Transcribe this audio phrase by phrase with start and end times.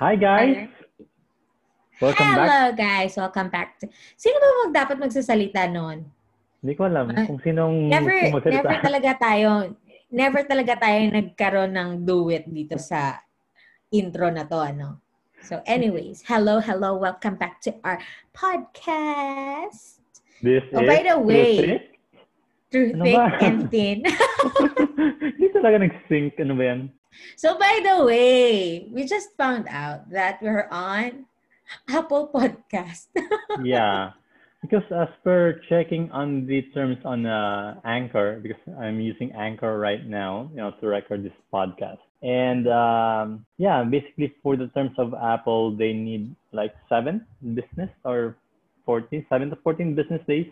[0.00, 0.64] Hi guys!
[2.00, 2.80] Welcome Hello back.
[2.80, 3.12] guys!
[3.20, 3.76] Welcome back.
[3.80, 3.92] To...
[4.16, 6.08] Sino ba mag dapat magsasalita noon?
[6.64, 8.64] Hindi ko alam Ah, kung sinong Never, sumasalita.
[8.64, 9.50] never talaga tayo,
[10.08, 13.20] never talaga tayo nagkaroon ng duet dito sa
[13.92, 15.04] intro na to, ano?
[15.44, 18.00] So anyways, hello, hello, welcome back to our
[18.32, 20.00] podcast.
[20.40, 21.89] This Oh, is by the way.
[22.70, 23.38] Through Ano thick ba?
[23.42, 23.98] and thin.
[25.36, 26.38] Hindi talaga nag-sync.
[26.38, 26.80] Ano ba yan?
[27.36, 31.26] so by the way, we just found out that we're on
[31.90, 33.10] Apple Podcast.
[33.62, 34.14] yeah.
[34.62, 40.04] Because as per checking on the terms on uh, Anchor, because I'm using Anchor right
[40.04, 41.98] now, you know, to record this podcast.
[42.20, 48.36] And um, yeah, basically for the terms of Apple, they need like seven business or
[48.84, 50.46] 14, seven to 14 business days,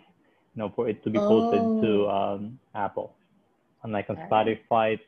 [0.58, 2.10] you know, for it to be posted to Oh.
[2.10, 3.14] um, Apple.
[3.84, 4.58] Unlike on Alright.
[4.66, 5.00] Spotify, it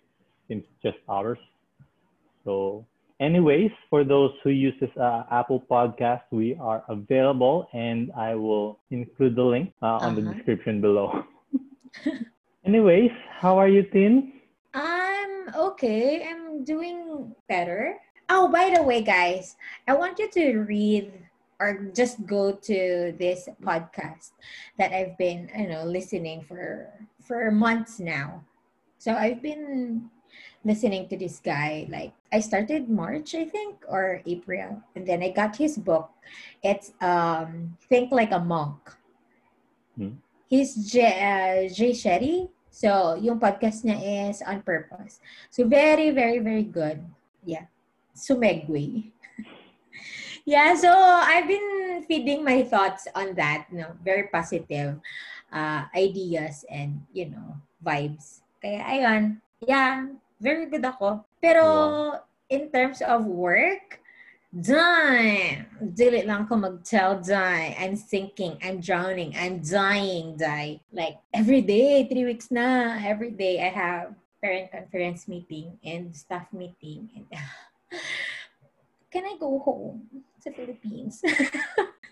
[0.46, 1.38] seems just hours.
[2.44, 2.86] So
[3.18, 8.78] anyways, for those who use this uh, Apple podcast, we are available and I will
[8.90, 10.34] include the link uh, on the Uh-huh.
[10.34, 11.24] description below.
[12.64, 14.32] anyways, how are you, Tin?
[14.74, 16.22] I'm okay.
[16.30, 17.98] I'm doing better.
[18.28, 19.56] Oh, by the way, guys,
[19.88, 21.10] I want you to read
[21.60, 24.32] or just go to this podcast
[24.80, 26.88] that I've been, you know, listening for
[27.20, 28.42] for months now.
[28.96, 30.08] So I've been
[30.64, 35.30] listening to this guy like I started March, I think, or April, and then I
[35.30, 36.08] got his book.
[36.64, 38.80] It's um Think Like a Monk.
[40.00, 40.16] Hmm.
[40.48, 42.50] He's J, uh, Jay Shetty.
[42.70, 45.22] So, yung podcast niya is On Purpose.
[45.50, 47.02] So, very, very, very good.
[47.46, 47.70] Yeah.
[48.14, 49.10] Sumegway.
[50.50, 54.98] yeah, so I've been feeding my thoughts on that, no, very positive
[55.54, 58.42] uh, ideas and, you know, vibes.
[58.58, 60.10] Kaya, ayun, yeah,
[60.42, 61.22] very good ako.
[61.38, 62.26] Pero, Wow.
[62.50, 64.02] in terms of work,
[64.50, 65.70] done.
[65.94, 67.78] Dili lang ko mag-tell, die.
[67.78, 70.82] I'm sinking, I'm drowning, I'm dying, die.
[70.90, 76.50] Like, every day, three weeks na, every day I have parent conference meeting and staff
[76.50, 77.06] meeting.
[77.14, 77.30] And,
[79.14, 81.22] can I go home sa Philippines?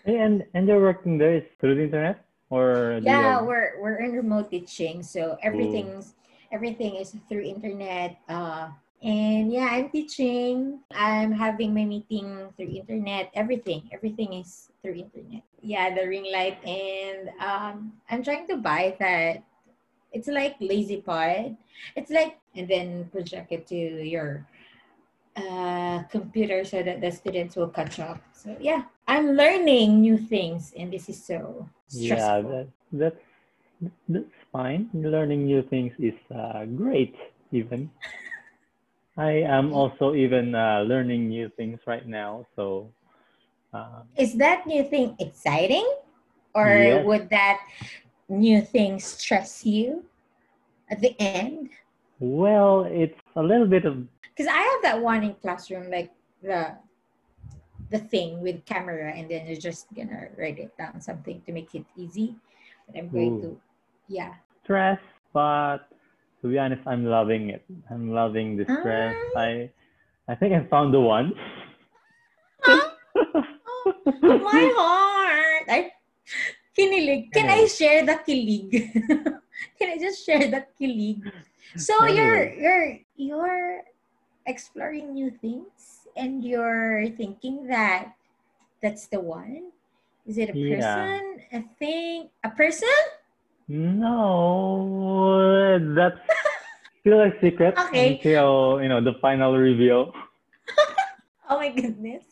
[0.07, 4.15] Hey, and and you're working there through the internet or yeah, have- we're we're in
[4.15, 6.15] remote teaching, so everything's
[6.55, 8.17] everything is through internet.
[8.31, 8.71] Uh,
[9.03, 10.79] and yeah, I'm teaching.
[10.95, 13.29] I'm having my meeting through internet.
[13.35, 15.43] Everything, everything is through internet.
[15.61, 19.43] Yeah, the ring light, and um, I'm trying to buy that.
[20.15, 21.55] It's like lazy pod.
[21.95, 24.47] It's like and then project it to your
[25.35, 28.21] uh, computer so that the students will catch up.
[28.33, 32.35] So yeah, I'm learning new things, and this is so stressful.
[32.35, 33.23] yeah, that, that's
[34.09, 34.89] that's fine.
[34.93, 37.15] Learning new things is uh, great.
[37.51, 37.89] Even
[39.17, 42.45] I am also even uh, learning new things right now.
[42.55, 42.93] So
[43.73, 45.87] uh, Is that new thing exciting?
[46.53, 47.05] Or Yes.
[47.05, 47.59] would that
[48.29, 50.03] new thing stress you
[50.89, 51.69] at the end?
[52.19, 53.97] well, it's a little bit of
[54.39, 56.71] Because I have that one in classroom, like the
[57.91, 61.75] the thing with camera, and then you're just gonna write it down something to make
[61.75, 62.39] it easy.
[62.87, 63.59] But I'm going Ooh.
[63.59, 63.61] to,
[64.07, 64.39] yeah.
[64.63, 65.03] stress,
[65.35, 65.91] but
[66.39, 67.67] to be honest, I'm loving it.
[67.91, 69.11] I'm loving the stress.
[69.35, 69.43] Ah.
[69.43, 69.69] I
[70.31, 71.35] I think I found the one.
[74.23, 75.67] My heart!
[75.67, 75.91] I
[76.79, 77.35] kinilig.
[77.35, 78.71] Can I share the kilig?
[79.75, 81.27] Can I just share the kilig?
[81.75, 82.55] So you're Anyway.
[82.55, 82.87] you're
[83.19, 83.83] you're
[84.45, 88.13] exploring new things and you're thinking that
[88.81, 89.71] that's the one?
[90.25, 90.77] Is it a Yeah.
[90.77, 91.41] person?
[91.51, 92.29] A thing?
[92.43, 92.99] A person?
[93.67, 94.89] No,
[95.95, 96.19] that's
[97.01, 98.17] still a secret Okay.
[98.17, 100.11] until you know the final reveal.
[101.49, 102.25] Oh my goodness.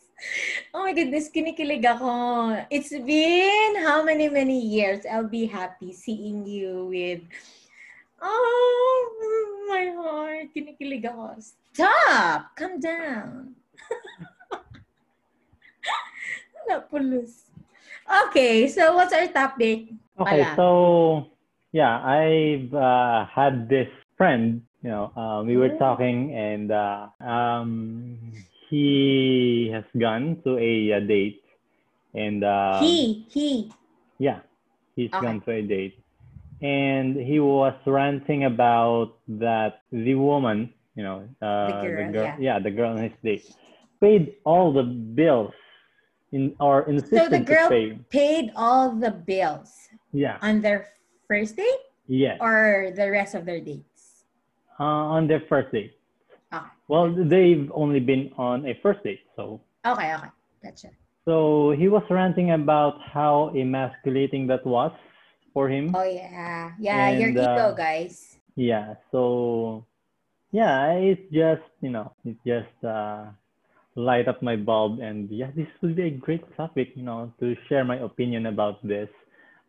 [0.70, 2.54] Oh my goodness, kinikilig ako.
[2.70, 5.02] It's been how many, many years?
[5.10, 7.26] I'll be happy seeing you with,
[8.22, 10.48] oh, my heart.
[10.54, 11.38] Kinikilig ako.
[11.40, 12.56] Stop!
[12.58, 13.54] Calm down.
[16.68, 17.46] Napulos.
[18.28, 19.92] Okay, so what's our topic?
[20.18, 20.56] Okay, Wala.
[20.56, 20.66] so
[21.72, 24.62] yeah, I've uh, had this friend.
[24.82, 25.78] You know, uh, we were Oh.
[25.78, 28.16] talking, and uh, um,
[28.70, 31.42] he has gone to a, uh date,
[32.14, 33.48] and uh, he, he.
[34.18, 34.40] yeah,
[34.94, 35.20] he's Okay.
[35.20, 35.98] gone to a date,
[36.60, 42.58] and he was ranting about that the woman, you know, uh, the girl, yeah.
[42.58, 43.54] the girl on his date,
[44.00, 45.52] paid all the bills,
[46.32, 47.68] in or insisted So the girl
[48.10, 50.88] paid all the bills Yeah, on their
[51.26, 52.38] first date yes.
[52.40, 54.24] or the rest of their dates?
[54.80, 55.94] Uh, on their first date.
[56.52, 56.72] Ah.
[56.88, 60.28] Well, they've only been on a first date, so Okay, okay.
[60.62, 60.88] Gotcha.
[61.24, 64.92] So he was ranting about how emasculating that was
[65.58, 65.90] for him.
[65.90, 66.70] Oh yeah.
[66.78, 68.38] Yeah, your And, ego, uh, guys.
[68.54, 68.94] Yeah.
[69.10, 69.84] So
[70.54, 73.26] yeah, it's just you know it just uh,
[73.98, 77.58] light up my bulb, and yeah, this would be a great topic, you know, to
[77.66, 79.10] share my opinion about this.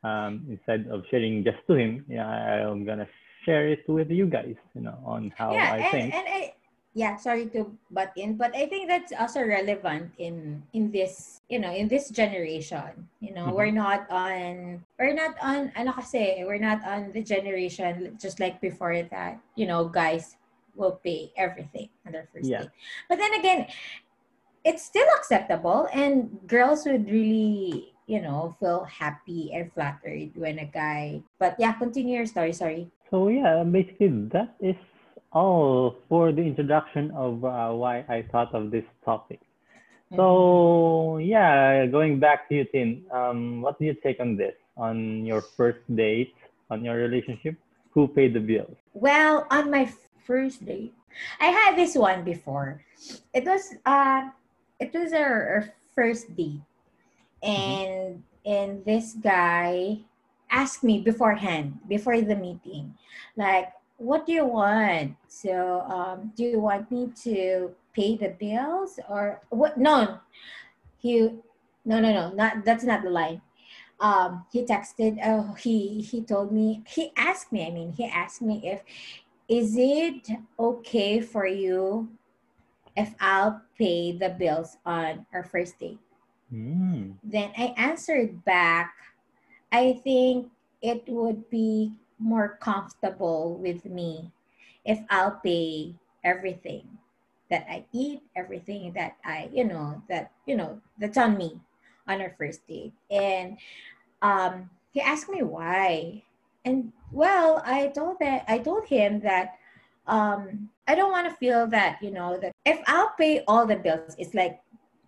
[0.06, 2.30] Um, instead of sharing just to him, yeah,
[2.70, 3.10] I'm gonna
[3.46, 6.14] share it with you guys, you know, on how yeah, I and, think.
[6.14, 6.54] and I
[7.00, 11.56] yeah, sorry to butt in, but I think that's also relevant in in this, you
[11.64, 13.08] know, in this generation.
[13.24, 13.56] You know, Mhm.
[13.56, 18.60] we're not on we're not on ano kasi, we're not on the generation just like
[18.60, 20.36] before that, you know, guys
[20.76, 22.68] will pay everything on their first Yeah.
[22.68, 22.76] date.
[23.08, 23.72] But then again,
[24.68, 30.68] it's still acceptable and girls would really, you know, feel happy and flattered when a
[30.68, 32.92] guy but yeah, continue your story, sorry.
[33.08, 34.76] So yeah, basically that is
[35.32, 39.40] all for the introduction of uh, why I thought of this topic.
[40.12, 40.16] Mm-hmm.
[40.18, 44.56] So yeah, going back to you, Tin, um, what do you take on this?
[44.78, 46.34] On your first date,
[46.70, 47.56] on your relationship,
[47.92, 48.78] who paid the bills?
[48.94, 49.92] Well, on my
[50.26, 50.94] first date,
[51.40, 52.82] I had this one before.
[53.34, 54.30] It was uh
[54.80, 56.62] it was our, our first date.
[57.44, 60.00] And and this guy
[60.50, 62.96] asked me beforehand, before the meeting,
[63.38, 65.16] like, what do you want?
[65.28, 70.20] So um do you want me to pay the bills or what no
[70.98, 71.30] he
[71.86, 73.42] no no no not that's not the line
[74.00, 78.42] um he texted oh he he told me he asked me i mean he asked
[78.42, 78.84] me if
[79.50, 80.30] is it
[80.60, 82.08] okay for you
[82.96, 86.00] if i'll pay the bills on our first date
[86.54, 87.14] Mm.
[87.24, 88.94] then i answered back
[89.72, 90.50] i think
[90.82, 94.32] it would be more comfortable with me
[94.86, 95.94] if i'll pay
[96.24, 96.88] everything
[97.50, 101.60] that i eat everything that i you know that you know that's on me
[102.10, 102.92] on our first date.
[103.10, 103.58] And
[104.22, 106.24] um he asked me why.
[106.66, 109.56] And well i told that i told him that
[110.08, 113.78] um i don't want to feel that you know that if i'll pay all the
[113.78, 114.60] bills it's like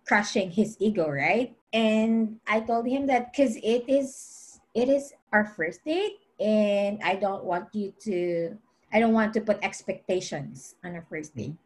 [0.06, 1.54] crushing his ego right?
[1.72, 7.14] And i told him that because it is it is our first date and i
[7.14, 8.56] don't want you to
[8.92, 11.52] i don't want to put expectations on our first mm-hmm.
[11.52, 11.58] date.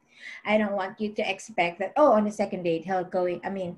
[0.44, 3.50] I don't want you to expect that oh on the second date he'll going i
[3.50, 3.76] mean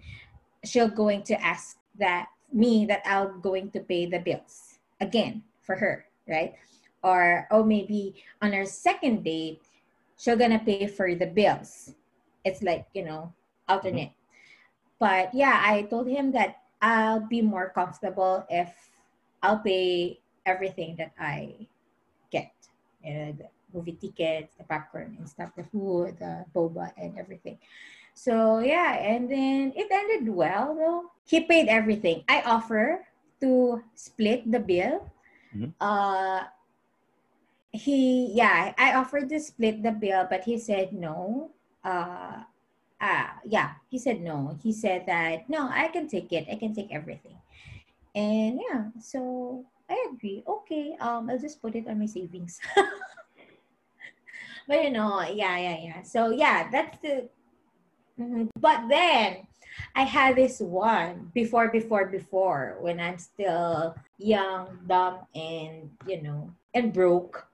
[0.64, 5.76] she'll going to ask that me that i'll going to pay the bills again for
[5.76, 6.54] her right?
[7.02, 9.64] Or oh maybe on our second date
[10.20, 11.94] she'll gonna pay for the bills.
[12.44, 13.32] It's like you know
[13.68, 14.12] alternate.
[14.12, 15.00] Mm-hmm.
[15.00, 18.70] But yeah i told him that i'll be more comfortable if
[19.42, 20.18] i'll pay
[20.48, 21.54] everything that i
[22.32, 22.52] get.
[23.04, 27.58] You know, the movie tickets the popcorn and stuff the food the boba and everything.
[28.14, 31.12] So yeah and then it ended well though.
[31.26, 32.24] He paid everything.
[32.28, 33.06] I offer
[33.40, 35.10] to split the bill.
[35.54, 35.72] Mhm.
[35.80, 36.44] uh
[37.72, 41.50] he yeah i offered to split the bill but he said no.
[41.84, 42.42] Uh
[43.00, 44.56] uh yeah he said no.
[44.62, 46.46] He said that no i can take it.
[46.50, 47.36] I can take everything.
[48.14, 52.58] And yeah so i agree okay um i'll just put it on my savings
[54.68, 57.28] but you know yeah yeah yeah so yeah that's the
[58.18, 58.50] Mhm.
[58.58, 59.46] but then
[59.94, 66.50] i had this one before before before when i'm still young dumb and you know
[66.74, 67.46] and broke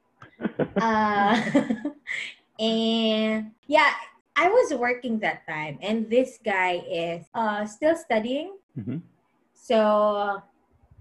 [0.81, 1.37] uh,
[2.59, 3.93] and yeah,
[4.37, 8.57] I was working that time, and this guy is uh, still studying.
[8.79, 9.03] Mhm.
[9.55, 10.43] So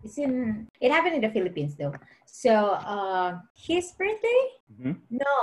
[0.04, 0.68] it's in.
[0.82, 1.94] It happened in the Philippines though.
[2.26, 4.42] So uh, his birthday?
[4.74, 5.00] Mhm.
[5.10, 5.34] No,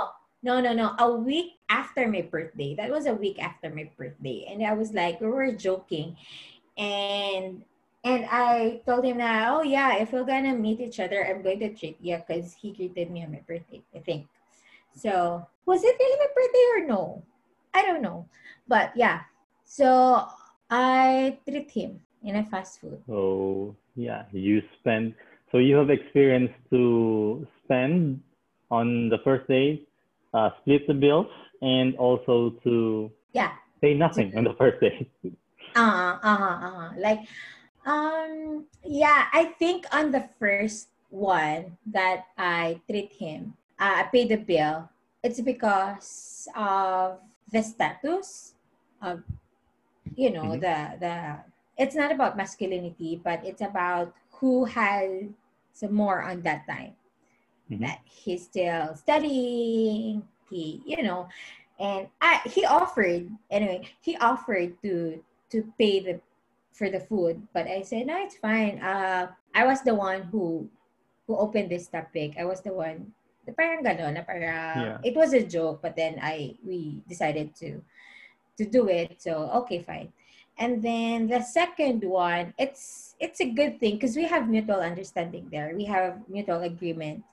[0.43, 0.95] no, no, no.
[0.99, 2.75] A week after my birthday.
[2.75, 6.15] That was a week after my birthday, and I was like, we were joking,
[6.77, 7.63] and
[8.03, 11.59] and I told him that, oh yeah, if we're gonna meet each other, I'm going
[11.59, 14.27] to treat you because he greeted me on my birthday, I think.
[14.95, 17.23] So was it really my birthday or no?
[17.73, 18.27] I don't know.
[18.67, 19.21] But yeah.
[19.63, 20.27] So
[20.69, 23.01] I treat him in a fast food.
[23.07, 25.13] So yeah, you spend.
[25.51, 28.21] So you have experience to spend
[28.69, 29.81] on the first day
[30.33, 31.27] uh, split the bills,
[31.61, 33.51] and also to Yeah.
[33.81, 35.09] pay nothing on the first day
[35.75, 36.89] Uh-huh, uh-huh, uh-huh.
[36.97, 37.19] Like,
[37.85, 44.27] um, yeah, I think on the first one that I treat him, uh, I pay
[44.27, 44.89] the bill.
[45.23, 47.19] It's because of
[47.51, 48.53] the status
[49.01, 49.23] of,
[50.15, 50.59] you know, Mhm.
[50.59, 51.50] the the.
[51.81, 55.33] It's not about masculinity, but it's about who has
[55.73, 56.93] some more on that time.
[57.71, 57.81] Mhm.
[57.81, 60.27] That he's still studying.
[60.51, 61.25] He, you know,
[61.79, 63.87] and I he offered anyway.
[64.03, 66.21] He offered to to pay the
[66.75, 67.47] for the food.
[67.55, 68.79] But I said, no, it's fine.
[68.79, 70.69] Uh, I was the one who
[71.25, 72.35] who opened this topic.
[72.37, 73.15] I was the one.
[73.47, 74.97] The Parang gano'n, na para, Yeah.
[75.01, 77.81] it was a joke, but then I we decided to
[78.59, 79.17] to do it.
[79.17, 80.13] So okay, fine.
[80.61, 85.49] And then the second one, it's it's a good thing because we have mutual understanding
[85.49, 85.73] there.
[85.73, 87.25] We have mutual agreement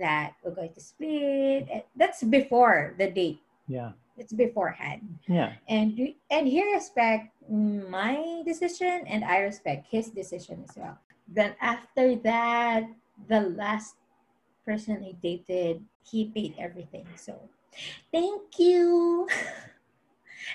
[0.00, 1.68] that we're going to split.
[1.92, 3.44] That's before the date.
[3.68, 3.92] Yeah.
[4.16, 5.56] It's beforehand Yeah.
[5.68, 5.96] and
[6.28, 10.96] and he respect my decision and I respect his decision as well.
[11.28, 12.84] Then after that,
[13.28, 13.96] the last
[14.64, 17.08] person I dated, he paid everything.
[17.16, 17.36] So
[18.12, 19.28] thank you.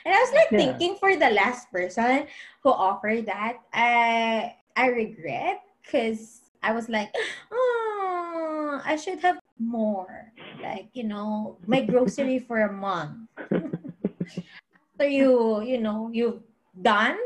[0.06, 0.58] and I was like Yeah.
[0.58, 2.28] thinking for the last person
[2.64, 7.14] who offered that, I I regret because I was like,
[7.52, 10.34] oh, I should have more.
[10.60, 13.30] Like, you know, my grocery for a month
[14.94, 16.42] after you you know you've
[16.82, 17.18] done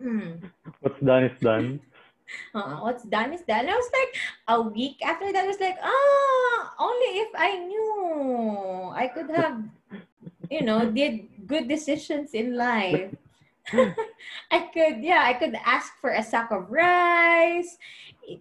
[0.00, 0.42] mm,
[0.80, 1.80] What's done is done.
[2.54, 4.12] uh, what's done is done i was like
[4.48, 9.62] a week after that I was like ah only if i knew i could have
[10.52, 10.94] you know mm-hmm.
[10.94, 11.12] did
[11.48, 13.08] good decisions in life.
[14.50, 17.78] I could yeah i could ask for a sack of rice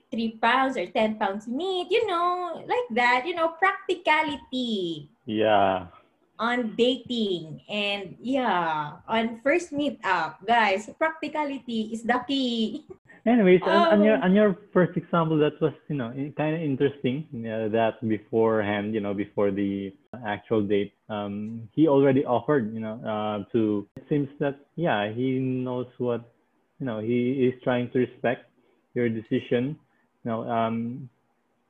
[0.10, 5.10] three pounds or ten pounds meat you know like that you know practicality.
[5.26, 5.94] Yeah.
[6.42, 12.84] On dating and yeah on first meet up guys practicality is the key
[13.26, 17.30] Anyways, on, on your on your first example, that was you know kind of interesting.
[17.46, 19.94] Uh, that beforehand, you know, before the
[20.26, 23.88] actual date, um, he already offered, you know, uh, to.
[23.96, 26.34] It seems that yeah, he knows what,
[26.80, 28.50] you know, he is trying to respect
[28.96, 29.78] your decision.
[30.26, 31.08] You know, um,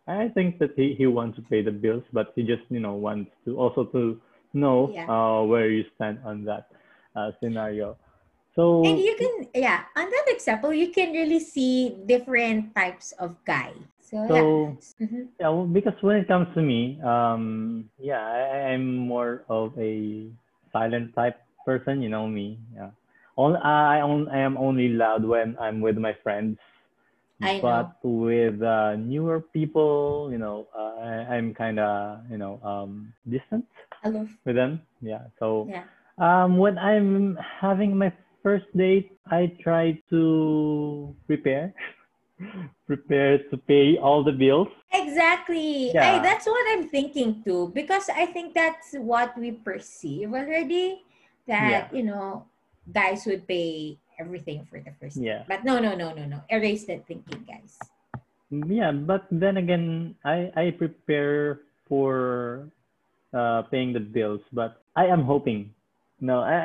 [0.07, 2.93] I think that he he wants to pay the bills, but he just you know
[2.93, 4.21] wants to also to
[4.53, 5.07] know Yeah.
[5.07, 6.67] uh, where you stand on that
[7.15, 7.97] uh, scenario.
[8.55, 13.35] So and you can yeah on that example you can really see different types of
[13.45, 14.35] guy so, so.
[14.35, 14.45] yeah
[15.01, 15.27] Mhm.
[15.39, 20.29] Yeah, well, because when it comes to me, um, yeah, I, I'm more of a
[20.71, 22.01] silent type person.
[22.01, 22.59] You know me.
[22.75, 22.91] Yeah.
[23.37, 26.57] Only I, I am only loud when I'm with my friends.
[27.41, 27.61] I know.
[27.61, 33.13] but with uh, newer people, you know, uh, I, I'm kind of, you know, um,
[33.29, 33.65] distant
[34.03, 34.81] aloof with them.
[35.01, 35.27] Yeah.
[35.39, 35.83] So yeah
[36.17, 38.11] um, when I'm having my
[38.43, 41.73] first date, I try to prepare,
[42.87, 44.67] prepare to pay all the bills.
[44.93, 46.19] exactly Yeah.
[46.19, 50.99] I, that's what i'm thinking too because i think that's what we perceive already
[51.47, 52.43] that you know
[52.91, 55.47] guys would pay everything for the first Yeah.
[55.47, 57.79] but no no no no no erase that thinking guys
[58.51, 62.67] Yeah, but then again, I I prepare for
[63.33, 65.73] uh, paying the bills, but I am hoping.
[66.19, 66.55] No, I,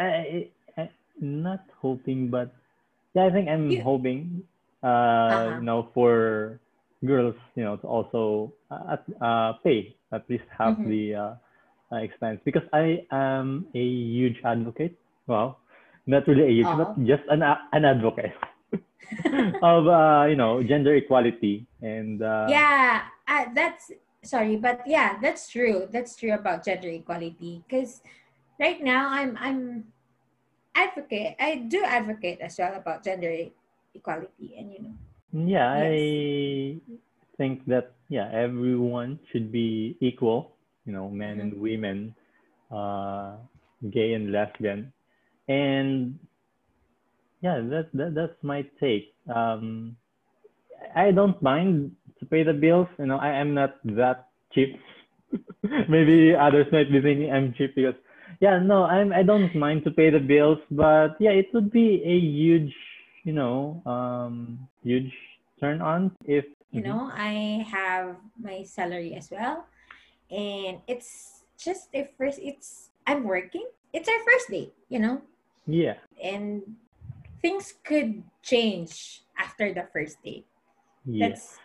[0.77, 2.53] I, I, not hoping, but
[3.15, 4.43] yeah, I think I'm You- hoping.
[4.83, 5.59] Uh, Uh-huh.
[5.59, 6.61] you know, for
[7.05, 10.89] girls, you know, to also uh, at- uh, pay at least half Mhm.
[10.89, 11.33] the uh,
[11.93, 14.99] uh, expense because I am a huge advocate.
[15.27, 15.59] Well,
[16.07, 17.07] not really a huge, but Uh-huh.
[17.07, 18.35] just an an advocate
[19.63, 23.91] of uh, you know gender equality and uh, yeah uh, that's
[24.27, 25.89] sorry but yeah that's true.
[25.91, 28.03] That's true about gender equality because
[28.61, 29.85] right now i'm i'm
[30.75, 33.33] advocate i do advocate as well about gender
[33.95, 34.95] equality and you know.
[35.33, 35.93] Yeah Yes.
[35.93, 36.81] I
[37.37, 42.15] think that yeah everyone should be equal you know men and women
[42.73, 43.37] uh,
[43.91, 44.93] gay and lesbian.
[45.49, 46.19] And
[47.41, 49.15] yeah that, that that's my take.
[49.29, 49.97] Um,
[50.95, 54.79] I don't mind to pay the bills you know I am not that cheap.
[55.89, 57.99] Maybe others might be thinking I'm cheap because
[58.41, 62.03] yeah no I'm I don't mind to pay the bills but yeah it would be
[62.05, 62.75] a huge
[63.25, 65.11] you know um huge
[65.59, 69.67] turn on if you know i have my salary as well
[70.31, 73.67] and it's just a first it's i'm working.
[73.93, 75.23] It's our first date you know?
[75.67, 75.99] Yeah.
[76.23, 76.63] And
[77.41, 80.47] things could change after the first date
[81.07, 81.29] yeah.
[81.29, 81.59] That's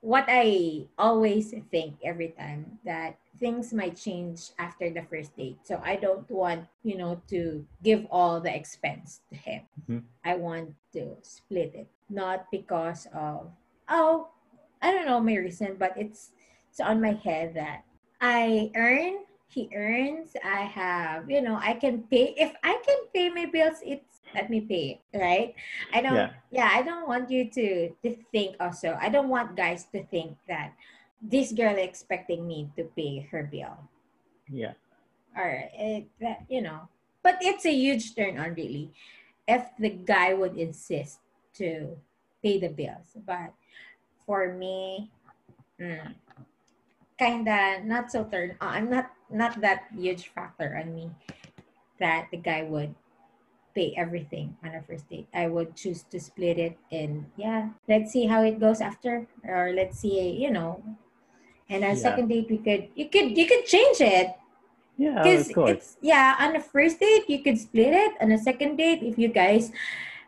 [0.00, 5.58] what I always think every time that things might change after the first date.
[5.64, 9.62] So I don't want, you know, to give all the expense to him.
[9.88, 10.02] Mhm.
[10.24, 11.88] I want to split it.
[12.08, 13.50] Not because of
[13.88, 14.28] oh,
[14.82, 16.32] I don't know my reason, but it's
[16.70, 17.84] it's on my head that
[18.20, 23.28] I earn, he earns, I have, you know, I can pay if I can pay
[23.30, 25.54] my bills, it's let me pay right?
[25.92, 26.30] I don't Yeah.
[26.50, 28.96] yeah, I don't want you to to think also.
[29.00, 30.72] I don't want guys to think that
[31.22, 33.76] this girl expecting me to pay her bill.
[34.48, 34.72] yeah
[35.36, 36.88] Or it, that you know.
[37.22, 38.92] But it's a huge turn on really.
[39.48, 41.20] if the guy would insist
[41.54, 41.98] to
[42.42, 43.12] pay the bills.
[43.26, 43.52] But
[44.26, 45.10] for me,
[45.80, 46.14] mm,
[47.18, 48.68] kinda not so turn on.
[48.74, 51.10] I'm not not that huge factor on me
[51.98, 52.94] that the guy would
[53.74, 55.28] pay everything on a first date.
[55.34, 59.26] I would choose to split it and yeah, let's see how it goes after.
[59.44, 60.82] Or let's see, you know.
[61.68, 62.02] And on Yeah.
[62.02, 64.34] second date we could you could you could change it.
[64.98, 65.70] Yeah, Because of course.
[65.70, 68.12] it's yeah, on the first date you could split it.
[68.20, 69.72] On the second date, if you guys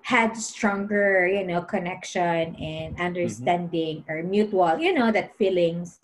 [0.03, 6.01] had stronger, you know, connection and understanding or mutual, you know, that feelings,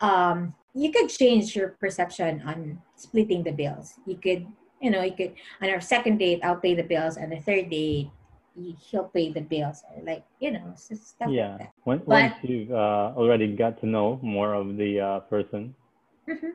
[0.00, 3.94] um, you could change your perception on splitting the bills.
[4.04, 4.46] You could,
[4.80, 7.70] you know, you could on our second date, I'll pay the bills, and the third
[7.70, 8.10] date,
[8.56, 11.56] he- he'll pay the bills, or like you know, stuff Yeah.
[11.56, 11.72] like that.
[11.84, 15.74] When, But- once you've uh, already got to know more of the uh, person.
[16.28, 16.52] Mhm.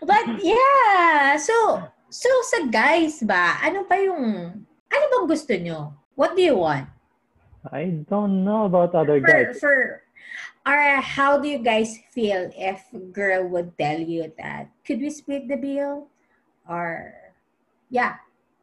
[0.00, 5.92] But yeah, so so sa guys ba, ano ba yung ano bang gusto nyo?
[6.16, 6.88] What do you want?
[7.68, 9.60] I don't know about other For guys.
[9.60, 9.76] for
[10.64, 15.12] or how do you guys feel if a girl would tell you that could we
[15.12, 16.08] split the bill?
[16.64, 17.12] Or
[17.90, 18.14] yeah,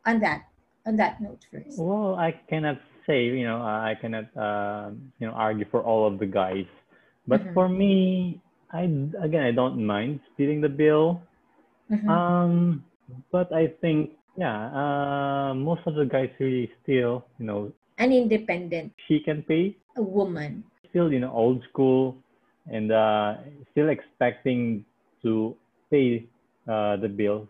[0.06, 0.48] on that
[0.86, 1.78] on that note first.
[1.78, 6.20] Well, I cannot say, you know, I cannot, uh, you know, argue for all of
[6.20, 6.68] the guys.
[7.28, 7.54] But Mhm.
[7.54, 8.40] for me,
[8.72, 8.84] I
[9.22, 11.22] again, I don't mind splitting the bill.
[11.92, 12.10] Mhm.
[12.10, 12.84] Um,
[13.32, 18.94] but I think, yeah, uh, most of the guys really still, you know, An independent
[19.08, 19.76] she can pay.
[19.96, 20.64] A woman.
[20.90, 22.16] Still, you know, old school,
[22.72, 23.36] and uh,
[23.72, 24.86] still expecting
[25.24, 25.56] to
[25.92, 26.24] pay
[26.68, 27.48] uh, the bills.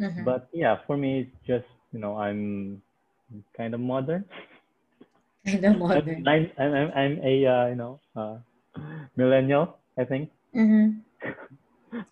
[0.00, 0.24] Mhm.
[0.24, 2.80] But yeah, for me, it's just you know, I'm
[3.52, 4.24] kind of modern.
[5.46, 6.20] Kind of I'm, modern.
[6.28, 8.36] I'm, I'm, I'm a uh, you know uh,
[9.16, 10.32] millennial, I think.
[10.56, 11.04] Mhm.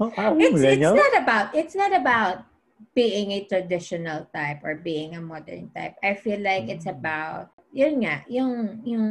[0.02, 2.42] Oh, it's it's not about it's not about
[2.98, 5.94] being a traditional type or being a modern type.
[6.02, 6.98] I feel like it's Mm.
[6.98, 9.06] about yun nga, yung yung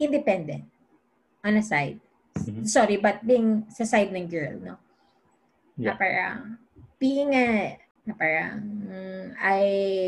[0.00, 0.64] independent
[1.44, 2.00] on a side.
[2.32, 2.64] Mhm.
[2.64, 4.76] Sorry, but being sa side ng girl, no?
[5.76, 6.56] Na parang
[6.96, 7.76] being a
[8.08, 9.62] na parang mm, I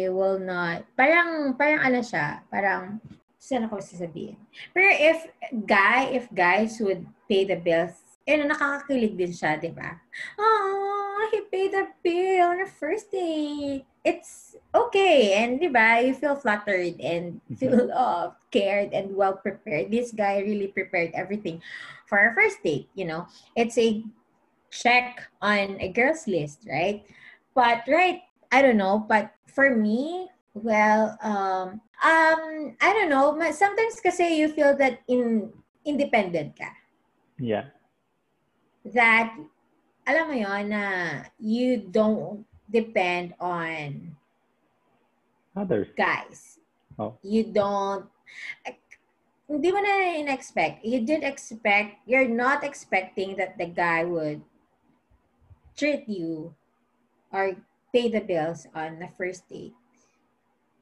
[0.09, 3.01] will not parang parang ano siya, parang
[3.43, 4.39] saan ako sasabihin.
[4.71, 5.27] Pero if
[5.67, 9.99] guy, if guys would pay the bills, eh, no, nakakakilig din siya, di ba?
[10.39, 13.83] Oh, he paid the bill on the first date.
[14.07, 15.43] It's okay.
[15.43, 19.91] And di ba, you feel flattered and feel uh, cared and well prepared.
[19.91, 21.59] This guy really prepared everything
[22.07, 23.27] for our first date, you know.
[23.59, 24.07] It's a
[24.71, 27.03] check on a girl's list, right?
[27.55, 33.37] But right, I don't know, but for me, well, um, um, I don't know.
[33.53, 35.53] Sometimes kasi you feel that in
[35.85, 36.73] independent ka.
[37.38, 37.73] Yeah.
[38.93, 39.37] That
[40.07, 40.85] alam mo yon na
[41.38, 44.17] you don't depend on
[45.55, 45.93] Others.
[45.97, 46.59] guys.
[46.99, 47.17] Oh.
[47.23, 48.09] You don't
[49.53, 50.81] hindi mo na in-expect.
[50.81, 54.41] You didn't expect, you're not expecting that the guy would
[55.77, 56.57] treat you
[57.33, 57.57] or
[57.92, 59.75] pay the bills on the first date.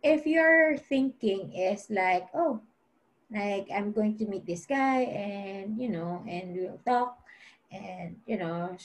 [0.03, 2.61] If your thinking is like, oh,
[3.33, 7.19] like I'm going to meet this guy and, you know, and we'll talk
[7.71, 8.77] and, you know,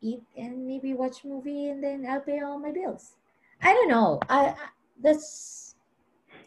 [0.00, 3.16] eat and maybe watch movie and then I'll pay all my bills.
[3.62, 4.20] I don't know.
[4.28, 4.56] I, I
[5.02, 5.74] that's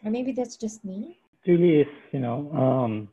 [0.06, 1.20] or maybe that's just me.
[1.44, 3.10] It really is, you know, um,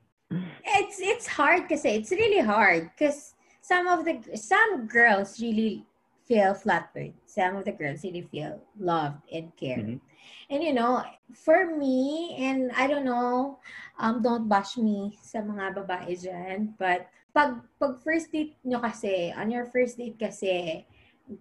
[0.64, 5.86] It's it's hard kasi it's really hard because some of the some girls really
[6.24, 7.12] feel flattered.
[7.26, 9.84] Some of the girls really feel loved and cared.
[9.86, 10.00] Mhm.
[10.48, 11.04] And you know,
[11.36, 13.60] for me, and I don't know,
[14.00, 19.32] um, don't bash me sa mga babae dyan, but pag, pag first date nyo kasi,
[19.36, 20.86] on your first date kasi,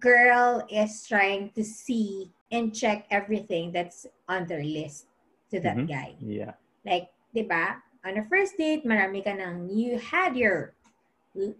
[0.00, 5.08] girl is trying to see and check everything that's on their list
[5.50, 5.88] to that Mhm.
[5.88, 6.16] guy.
[6.20, 6.56] yeah.
[6.84, 7.80] Like, di ba?
[8.04, 10.73] On a first date, marami ka nang, you had your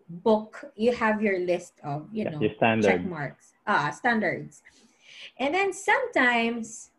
[0.08, 2.30] book, you have your list of, you yeah.
[2.30, 4.62] know, Your check marks, ah, standards.
[5.38, 6.90] And then sometimes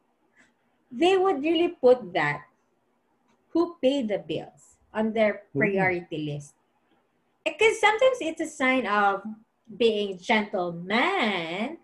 [0.92, 2.42] they would really put that
[3.50, 6.56] who paid the bills on their priority list.
[7.44, 9.24] Because sometimes it's a sign of
[9.78, 11.78] being gentleman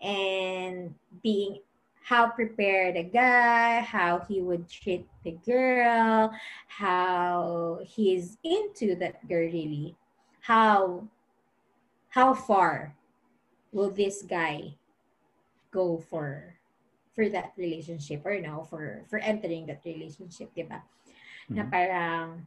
[0.00, 1.60] and being
[2.02, 6.32] how prepared a guy, how he would treat the girl,
[6.66, 9.94] how he's into that girl really,
[10.40, 11.08] how
[12.10, 12.96] how far
[13.72, 14.74] will this guy
[15.70, 16.56] go for
[17.14, 20.82] for that relationship or no for for entering that relationship, diba?
[21.50, 21.70] Na Mhm.
[21.70, 22.46] parang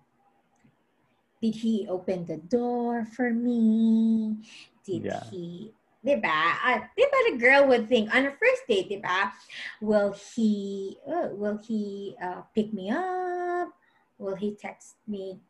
[1.44, 4.40] did he open the door for me?
[4.88, 5.24] Did Yeah.
[5.28, 6.40] he diba?
[6.64, 9.32] Uh, diba the girl would think on a first date, diba?
[9.84, 13.76] Will he, uh, will he uh, pick me up?
[14.20, 15.44] Will he text me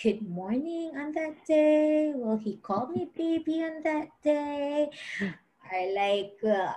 [0.00, 2.12] good morning on that day?
[2.14, 4.88] Will he call me baby on that day?
[5.20, 6.72] Or like uh,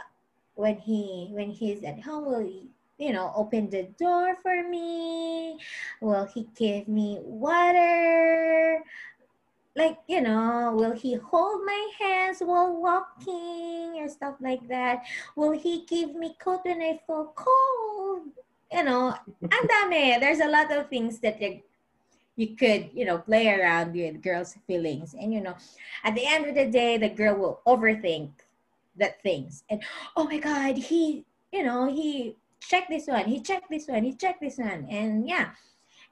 [0.55, 5.57] when he when he's at home, will he you know open the door for me?
[6.01, 8.83] Will he give me water?
[9.75, 15.03] Like you know, will he hold my hands while walking or stuff like that?
[15.35, 18.31] Will he give me coat when I feel cold?
[18.71, 20.19] You know, dami.
[20.19, 21.61] There's a lot of things that you
[22.35, 25.13] you could, you know, play around with girls' feelings.
[25.13, 25.55] And, you know,
[26.03, 28.31] at the end of the day, the girl will overthink
[28.97, 29.63] that things.
[29.69, 29.81] And,
[30.15, 34.13] oh my God, he, you know, he checked this one, he checked this one, he
[34.13, 34.87] checked this one.
[34.89, 35.51] And yeah.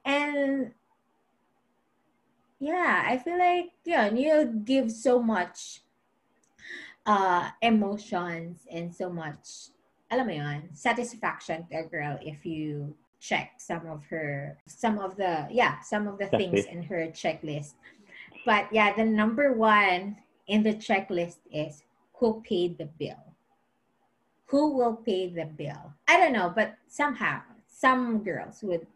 [0.04, 0.72] And
[2.60, 5.80] yeah, I feel like, yeah, you give so much
[7.06, 9.68] uh, emotions and so much,
[10.10, 15.16] alam mo yun, satisfaction to a girl if you check some of her some of
[15.16, 16.36] the yeah some of the Checklist.
[16.36, 17.72] things in her checklist.
[18.44, 21.82] But yeah the number one in the checklist is
[22.20, 23.24] who paid the bill.
[24.46, 25.94] Who will pay the bill?
[26.06, 28.86] I don't know but somehow some girls would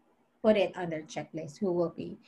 [0.43, 2.19] put it on their checklist who will be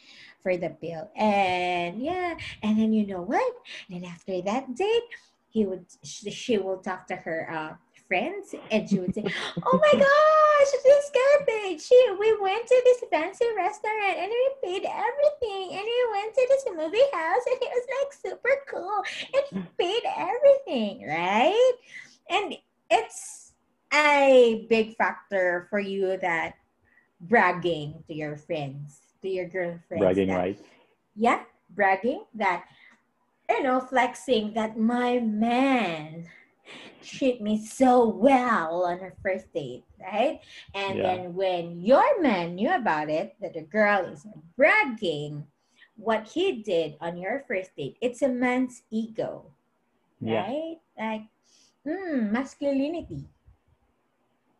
[0.42, 1.10] for the bill.
[1.16, 3.54] And yeah and then you know what?
[3.90, 5.10] And then after that date
[5.50, 7.74] he would she, she will talk to her uh,
[8.12, 9.24] friends and she would say
[9.64, 11.12] oh my gosh this
[11.48, 16.34] paid she we went to this fancy restaurant and we paid everything and we went
[16.36, 19.02] to this movie house and it was like super cool
[19.34, 21.74] and he paid everything right
[22.30, 22.56] and
[22.90, 23.54] it's
[23.94, 26.56] a big factor for you that
[27.22, 30.62] bragging to your friends to your girlfriends Bragging that, rights.
[31.16, 32.66] yeah bragging that
[33.50, 36.28] you know flexing that my man
[37.02, 40.40] treat me so well on her first date right
[40.74, 41.04] and Yeah.
[41.04, 45.46] then when your man knew about it that the girl is bragging
[45.98, 49.46] what he did on your first date it's a man's ego
[50.22, 50.46] Yeah.
[50.46, 51.26] right like
[51.86, 53.26] mm, masculinity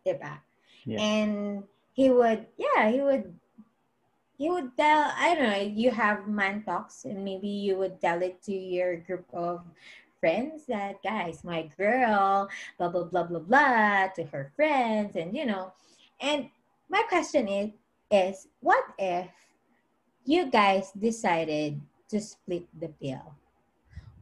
[0.06, 0.38] diba?
[0.84, 0.98] Yeah.
[1.00, 1.62] and
[1.94, 3.34] he would yeah he would
[4.38, 8.20] he would tell i don't know you have man talks and maybe you would tell
[8.22, 9.62] it to your group of
[10.22, 12.46] friends that guys my girl
[12.78, 15.74] blah blah blah blah blah to her friends and you know.
[16.22, 16.46] And
[16.86, 17.74] my question is
[18.06, 19.26] is what if
[20.22, 23.34] you guys decided to split the bill?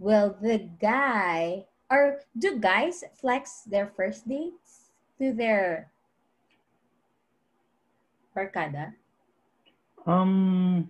[0.01, 4.89] Will the guy or do guys flex their first dates
[5.21, 5.93] to their
[8.33, 8.97] barkada?
[10.07, 10.89] Um,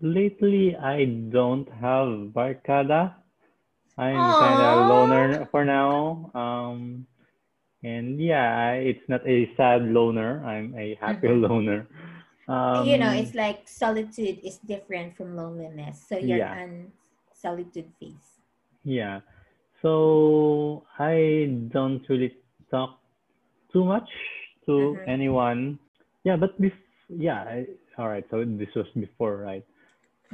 [0.00, 3.14] lately I don't have Barkada.
[3.98, 6.30] I'm kind of loner for now.
[6.34, 7.06] Um,
[7.82, 10.44] and yeah, it's not a sad loner.
[10.44, 11.42] I'm a happy Mhm.
[11.48, 11.86] loner.
[12.48, 16.52] Um, you know it's like solitude is different from loneliness so you're Yeah.
[16.52, 16.92] on
[17.32, 18.40] solitude phase
[18.84, 19.20] Yeah.
[19.82, 22.36] So I don't really
[22.70, 22.98] talk
[23.72, 24.08] too much
[24.66, 25.08] to Mhm.
[25.08, 25.78] anyone.
[26.24, 26.72] Yeah, but bef-
[27.08, 27.66] yeah, I,
[27.98, 28.24] all right.
[28.30, 29.64] So this was before, right?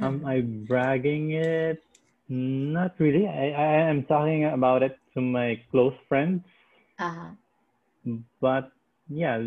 [0.01, 0.25] Am Mhm.
[0.25, 1.83] I bragging it?
[2.31, 3.27] Not really.
[3.27, 6.41] I, I am talking about it to my close friends,
[6.97, 7.31] uh-huh.
[8.39, 8.71] but
[9.09, 9.43] yeah,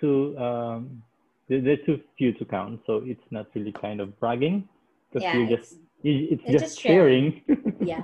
[0.00, 1.02] to um,
[1.48, 4.68] they're, too few to count, so it's not really kind of bragging.
[5.10, 7.42] Because yeah you're it's, just it's, it's just, sharing.
[7.80, 8.02] yeah.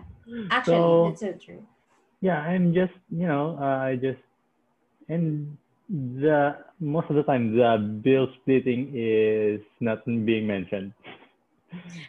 [0.51, 1.63] Actually So- that's so true.
[2.21, 4.23] yeah i'm just you know uh, i just
[5.09, 5.57] and
[5.91, 10.93] the most of the time the bill splitting is not being mentioned.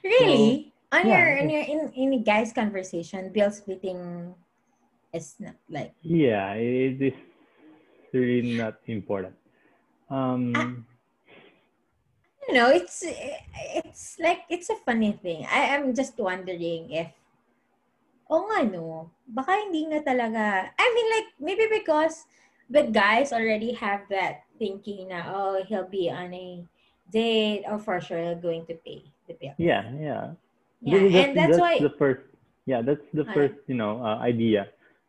[0.03, 4.31] Really on yeah, your in your in, in a guy's conversation bill splitting
[5.11, 7.17] is not like yeah it is
[8.15, 9.35] really not important.
[10.07, 10.85] Um
[12.47, 15.43] you know it's it's like it's a funny thing.
[15.51, 17.11] I am just wondering if
[18.31, 22.25] oh nga no baka hindi nga talaga i mean like maybe because
[22.73, 26.65] the guys already have that thinking na oh he'll be on a
[27.13, 29.53] date or for sure going to pay the bill.
[29.61, 30.33] Yeah yeah
[30.81, 32.21] yeah Th- and that's, why the first
[32.65, 34.67] yeah that's the first you know uh, idea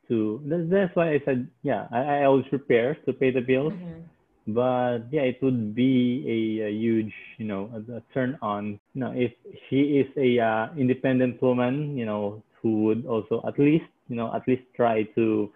[0.09, 3.73] to that's, that's why i said yeah I, I always prepare to pay the bills.
[3.73, 4.05] Mhm.
[4.47, 6.25] but yeah it would be
[6.61, 8.79] a, a huge you know a, a turn on.
[8.95, 9.33] You know if
[9.69, 14.33] she is a uh, independent woman you know who would also at least you know
[14.35, 15.51] at least try to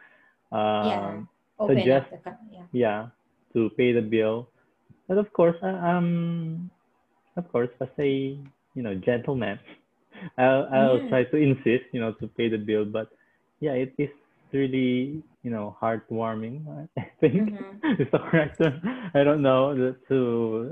[0.80, 1.28] yeah um,
[1.66, 2.64] suggest- the yeah.
[2.72, 3.06] yeah
[3.54, 4.48] to pay the bill.
[5.08, 6.70] But of course uh, um
[7.36, 8.38] of course as a
[8.74, 9.58] you know gentleman
[10.38, 11.08] i'll i'll Yeah.
[11.08, 13.10] try to insist you know to pay the bill but
[13.60, 14.10] yeah it is
[14.52, 16.66] really you know heartwarming.
[16.98, 18.00] I think Mhm.
[18.02, 18.82] is the correct term.
[19.14, 20.18] I don't know to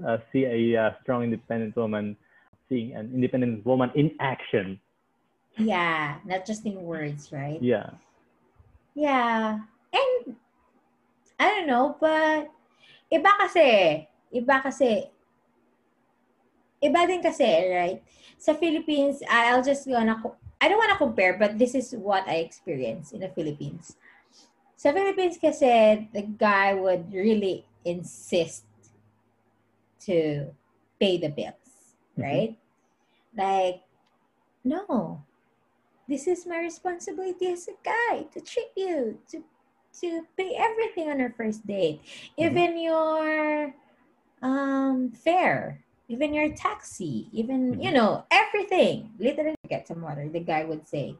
[0.06, 2.16] uh, see a uh, strong independent woman,
[2.68, 4.80] seeing an independent woman in action.
[5.56, 7.58] Yeah, not just in words, right?
[7.62, 7.90] Yeah.
[8.94, 9.58] Yeah.
[9.94, 10.36] And
[11.38, 12.50] I don't know, but
[13.10, 15.06] iba kasi, iba kasi,
[16.82, 18.00] iba din kasi, right?
[18.38, 20.22] Sa Philippines, I'll just gonna,
[20.60, 23.96] I don't wanna compare, but this is what I experienced in the Philippines.
[24.78, 28.64] Sa Philippines kasi, the guy would really insist
[30.06, 30.50] to
[31.00, 32.22] pay the bills, Mhm.
[32.22, 32.52] right?
[33.34, 33.82] Like,
[34.64, 35.22] no,
[36.08, 39.42] this is my responsibility as a guy to treat you, to
[39.98, 41.98] to pay everything on our first date,
[42.38, 43.74] even your
[44.42, 47.94] um fare, even your taxi, even you Mhm.
[47.94, 49.12] know everything.
[49.20, 50.28] Literally, get some water.
[50.28, 51.16] The guy would say,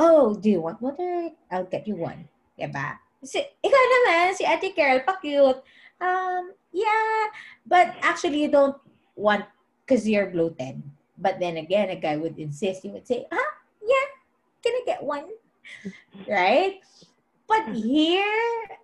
[0.00, 1.30] "Oh, do you want water?
[1.52, 2.98] I'll get you one." Diba?
[3.22, 5.60] Si, ikaw naman, si Ate Carol, pa-cute.
[6.02, 7.30] Um, yeah,
[7.68, 8.76] but actually you don't
[9.14, 9.46] want
[9.84, 10.82] because you're bloated.
[11.20, 12.82] But then again, a guy would insist.
[12.82, 14.06] You would say, "Ah, yeah,
[14.64, 15.28] can I get one?"
[16.26, 16.80] right?
[17.46, 18.80] But here,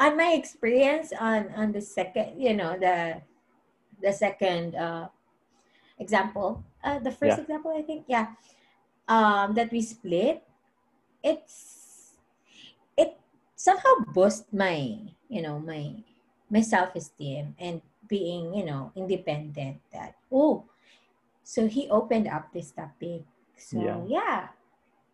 [0.00, 3.22] on my experience on on the second, you know, the
[4.02, 5.08] the second uh,
[5.98, 7.38] example, uh, the first Yeah.
[7.38, 8.34] example, I think, yeah,
[9.08, 10.44] um, that we split,
[11.22, 12.14] it's
[12.96, 13.18] it
[13.56, 16.04] somehow boost my, you know, my
[16.50, 19.80] my self esteem and being, you know, independent.
[19.92, 20.64] That oh,
[21.42, 23.24] so he opened up this topic.
[23.56, 24.06] So Yeah.
[24.08, 24.50] yeah,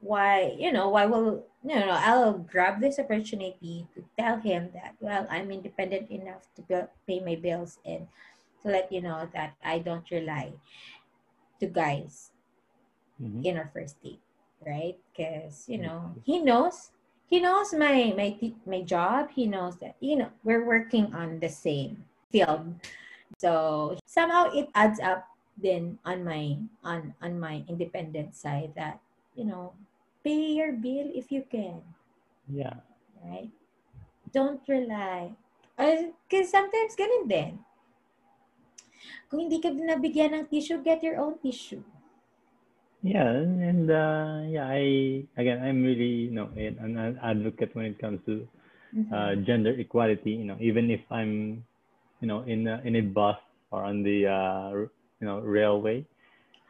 [0.01, 4.97] why you know why will no no I'll grab this opportunity to tell him that
[5.01, 8.09] well I'm independent enough to pay my bills and
[8.65, 10.57] to let you know that I don't rely
[11.61, 12.33] to guys
[13.21, 13.45] Mhm.
[13.45, 14.25] in our first date
[14.65, 14.97] right?
[15.13, 16.91] Because you know he knows
[17.29, 18.33] he knows my my
[18.65, 19.31] my job.
[19.37, 22.81] He knows that you know we're working on the same field
[23.39, 25.29] so somehow it adds up
[25.61, 28.99] then on my on on my independent side that
[29.37, 29.77] you know
[30.25, 31.83] pay your bill if you can.
[32.49, 32.85] Yeah.
[33.25, 33.49] right?
[34.33, 35.33] Don't rely.
[35.77, 37.64] Because sometimes ganun din
[39.35, 41.83] kung hindi ka nabigyan ng tissue get your own tissue
[43.03, 48.23] Yeah, and uh, yeah, I again, I'm really, you know, an, advocate when it comes
[48.25, 48.47] to
[48.95, 49.13] Mhm.
[49.13, 50.39] uh, gender equality.
[50.39, 51.67] You know, even if I'm,
[52.23, 53.37] you know, in a, in a bus
[53.69, 54.71] or on the, uh,
[55.21, 56.07] you know, railway.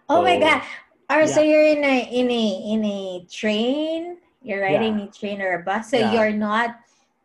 [0.09, 0.62] Oh my So, god.
[1.11, 5.61] Or so you're in a in a in a train, you're riding a train or
[5.61, 5.90] a bus.
[5.90, 6.11] So Yeah.
[6.11, 6.81] you're not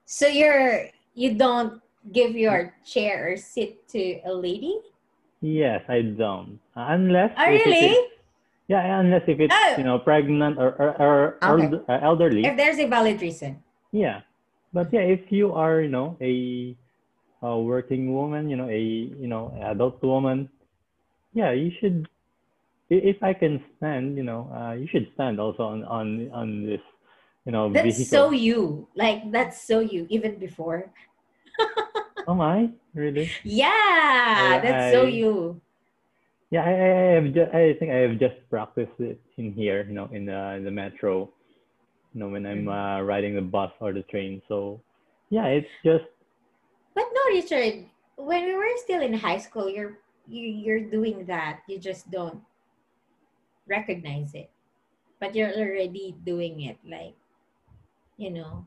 [0.06, 4.78] so you're you don't give your chair or sit to a lady?
[5.42, 6.60] Yes, I don't.
[6.76, 7.86] Unless Oh if really?
[7.96, 7.98] is,
[8.68, 9.76] yeah, unless if it's, Oh.
[9.78, 10.90] you know, pregnant or or,
[11.42, 11.80] or Okay.
[11.88, 12.46] uh, elderly.
[12.46, 13.64] If there's a valid reason.
[13.92, 14.22] Yeah,
[14.74, 16.76] but yeah, if you are, you know, a,
[17.42, 20.50] a working woman, you know, a, you know, adult woman,
[21.34, 22.08] yeah, you should.
[22.90, 26.82] If I can stand, you know, uh, you should stand also on on on this,
[27.46, 28.06] you know, That's vehicle.
[28.06, 28.88] so you.
[28.96, 30.92] Like that's so you even before.
[32.28, 33.36] Oh my, really?
[33.44, 35.62] Yeah, I- that's so you.
[36.52, 39.86] Yeah, I, I I have just, I think I have just practiced it in here,
[39.88, 41.30] you know, in the in the metro,
[42.14, 42.70] you know, when I'm Mhm.
[42.70, 44.42] uh, riding the bus or the train.
[44.48, 44.82] So,
[45.30, 46.06] yeah, it's just
[46.94, 51.62] But no, Richard, when we were still in high school, you're you, you're doing that.
[51.68, 52.44] You just don't
[53.68, 54.50] recognize it,
[55.20, 56.78] but you're already doing it.
[56.86, 57.16] Like,
[58.18, 58.66] you know,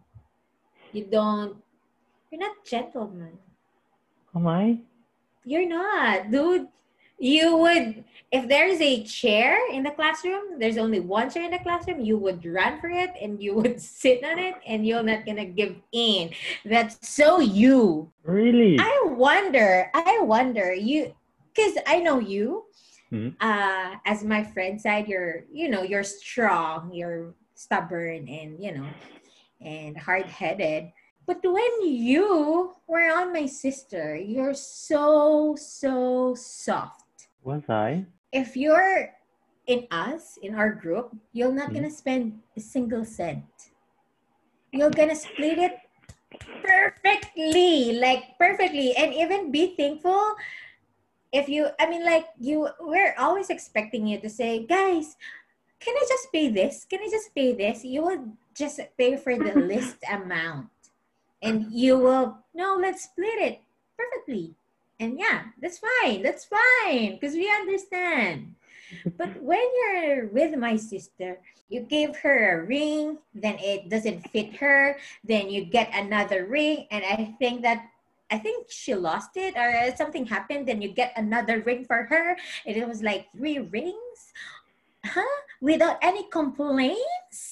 [0.92, 1.56] you don't.
[2.32, 3.36] You're not gentleman.
[4.34, 4.78] oh my,
[5.44, 6.68] You're not, dude.
[7.18, 11.58] You would, if there's a chair in the classroom, there's only one chair in the
[11.58, 15.26] classroom, you would run for it and you would sit on it and you're not
[15.26, 16.30] gonna give in.
[16.64, 18.10] That's so you.
[18.24, 18.76] really?
[18.80, 21.14] I wonder, I wonder, you,
[21.54, 22.64] because I know you,
[23.12, 23.36] Mhm.
[23.42, 28.86] uh, as my friend said, you're, you know, you're strong, you're stubborn and, you know,
[29.60, 30.90] and hard headed.
[31.26, 37.28] But when you were on my sister, you're so, so soft.
[37.42, 38.06] Was I?
[38.32, 39.14] If you're
[39.66, 41.74] in us, in our group, you're not Mhm.
[41.74, 43.44] gonna spend a single cent.
[44.72, 45.78] You're gonna split it
[46.62, 50.34] perfectly, like perfectly, and even be thankful
[51.30, 51.68] if you.
[51.78, 55.16] I mean, like you, we're always expecting you to say, guys,
[55.78, 56.84] can I just pay this?
[56.88, 57.84] Can I just pay this?
[57.84, 60.71] You would just pay for the list amount,
[61.42, 62.78] and you will no.
[62.80, 63.60] Let's split it
[63.98, 64.54] perfectly,
[65.00, 66.22] and yeah, that's fine.
[66.22, 68.54] That's fine because we understand.
[69.16, 74.56] But when you're with my sister, you give her a ring, then it doesn't fit
[74.56, 77.88] her, then you get another ring, and I think that
[78.30, 82.36] I think she lost it or something happened, then you get another ring for her,
[82.64, 84.32] and it was like three rings,
[85.04, 85.36] huh?
[85.60, 87.51] Without any complaints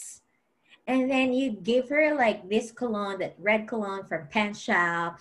[0.90, 5.14] and then you give her like this cologne that red cologne from Penshoppe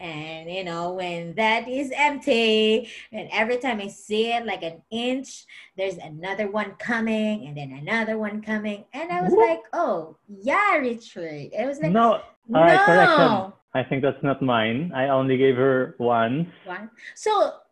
[0.00, 4.82] and you know when that is empty and every time i see it like an
[4.90, 9.48] inch there's another one coming and then another one coming and i was What?
[9.48, 12.20] like oh yeah richard it was like no.
[12.52, 13.52] All no correction.
[13.72, 14.90] I think that's not mine.
[14.94, 16.52] I only gave her one.
[16.66, 17.62] one so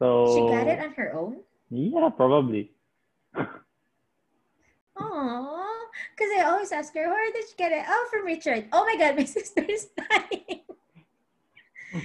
[0.00, 2.72] So she got it on her own Yeah, probably.
[4.96, 5.69] Oh,
[6.16, 7.84] because I always ask her, where did she get it?
[7.88, 8.66] Oh, from Richard.
[8.72, 10.60] Oh my God, my sister is dying.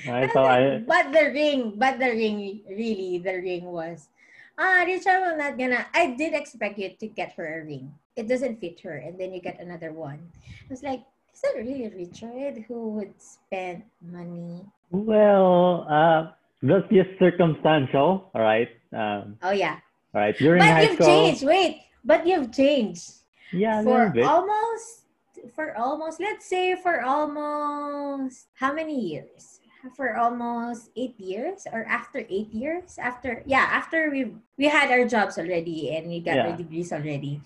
[0.09, 4.09] I so I but the ring, but the ring, really, the ring was.
[4.57, 5.85] Ah, Richard will not gonna.
[5.93, 7.93] I did expect you to get her a ring.
[8.15, 10.19] It doesn't fit her, and then you get another one.
[10.47, 14.65] I was like, is that really Richard who would spend money?
[14.89, 16.31] well, uh,
[16.63, 18.31] that's just circumstantial.
[18.33, 18.69] All right.
[18.93, 19.77] Um, Oh yeah,
[20.15, 20.35] all right.
[20.37, 20.97] During but high school.
[20.97, 21.43] But you've school, changed.
[21.45, 23.11] Wait, but you've changed.
[23.55, 25.05] Yeah, for almost
[25.53, 29.59] for almost let's say for almost how many years?
[29.93, 32.97] For almost eight years or after eight years?
[32.97, 37.41] After yeah after we we had our jobs already and we got our degrees already.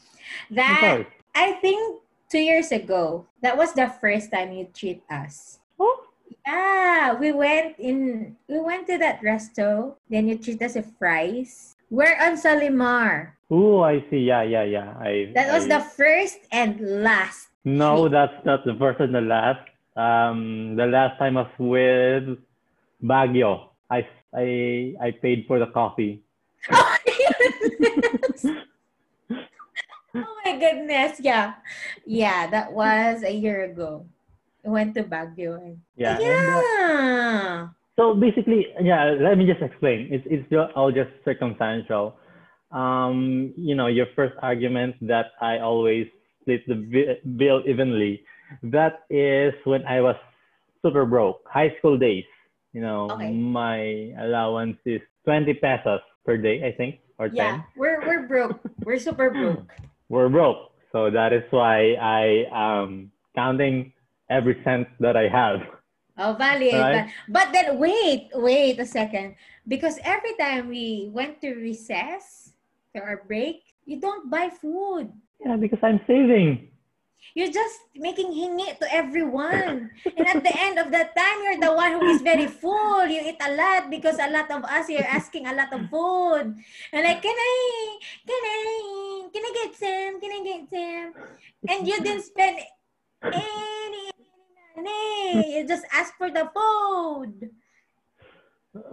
[0.51, 5.59] That i think two years ago that was the first time you treat us.
[5.79, 6.07] Oh,
[6.47, 11.75] yeah we went in we went to that resto then you treat us with fries.
[11.89, 14.19] We're on salimar oh, I see.
[14.29, 14.93] Yeah, yeah, yeah.
[14.99, 15.31] I.
[15.35, 19.61] that was I- the first and last No, that's not the first and the last.
[19.97, 22.37] Um, the last time I was with
[23.03, 23.69] Baguio.
[23.91, 26.21] I I I paid for the coffee.
[26.71, 26.79] Oh
[30.15, 31.19] oh my goodness.
[31.19, 31.53] Yeah.
[32.05, 34.05] Yeah, that was a year ago.
[34.65, 35.59] I went to Baguio.
[35.61, 36.17] and- Yeah.
[36.17, 37.67] and, uh, Yeah.
[37.95, 39.15] so basically, yeah.
[39.19, 40.07] Let me just explain.
[40.11, 42.15] It's it's all just circumstantial.
[42.71, 46.07] Um, you know, your first argument that I always
[46.41, 48.21] split the bill evenly.
[48.63, 50.15] That is when I was
[50.81, 52.25] super broke, high school days.
[52.73, 53.33] You know, Okay.
[53.33, 57.35] my allowance is twenty pesos per day, I think, or ten.
[57.35, 57.61] Yeah.
[57.75, 58.61] We're we're broke.
[58.85, 59.65] We're super broke.
[60.09, 60.69] we're broke.
[60.91, 63.93] So that is why I am counting
[64.29, 65.61] every cent that I have.
[66.17, 66.73] Oh, valid.
[66.73, 67.09] Right.
[67.29, 69.35] But then wait, wait a second.
[69.67, 72.53] Because every time we went to recess
[72.95, 75.11] to our break, you don't buy food.
[75.45, 76.69] Yeah, because I'm saving.
[77.35, 79.91] You're just making hingi to everyone.
[80.17, 83.05] and at the end of that time, you're the one who is very full.
[83.05, 86.55] You eat a lot because a lot of us, you're asking a lot of food.
[86.91, 90.13] And like, can I, can I, can I get some?
[90.21, 91.09] Can I get some?
[91.67, 92.59] And you didn't spend
[93.23, 94.11] any
[94.75, 95.57] money.
[95.57, 97.51] You just ask for the food.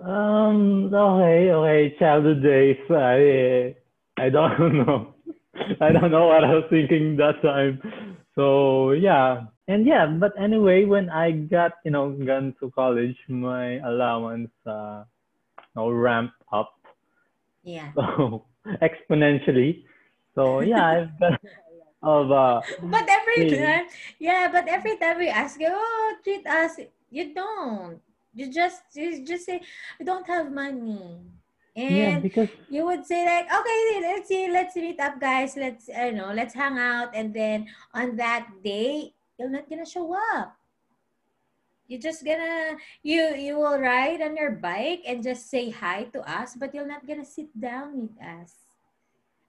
[0.04, 0.92] Um.
[0.92, 1.50] Okay.
[1.52, 1.96] Okay.
[1.98, 2.80] Childhood days.
[2.90, 3.76] I.
[4.18, 5.14] I don't know.
[5.80, 7.80] I don't know what I was thinking that time.
[8.34, 9.46] So yeah.
[9.68, 10.06] And yeah.
[10.06, 15.04] But anyway, when I got you know gone to college, my allowance uh,
[15.58, 16.72] you know, ramped up
[17.62, 17.92] Yeah.
[17.94, 18.46] so
[18.82, 19.84] exponentially.
[20.34, 21.40] So yeah, I've got
[22.02, 22.60] of uh.
[22.82, 23.86] But every time,
[24.18, 26.78] yeah, but every time we ask you, oh, treat us,
[27.10, 28.00] you don't.
[28.34, 29.60] You just, you just say,
[29.98, 31.20] we don't have money.
[31.76, 35.56] Yeah, And because you would say like, okay, let's see, let's meet up, guys.
[35.60, 37.12] Let's, I know, let's hang out.
[37.12, 40.56] And then on that day, you're not gonna show up.
[41.86, 46.24] You're just gonna, you, you will ride on your bike and just say hi to
[46.24, 48.56] us, but you're not gonna sit down with us.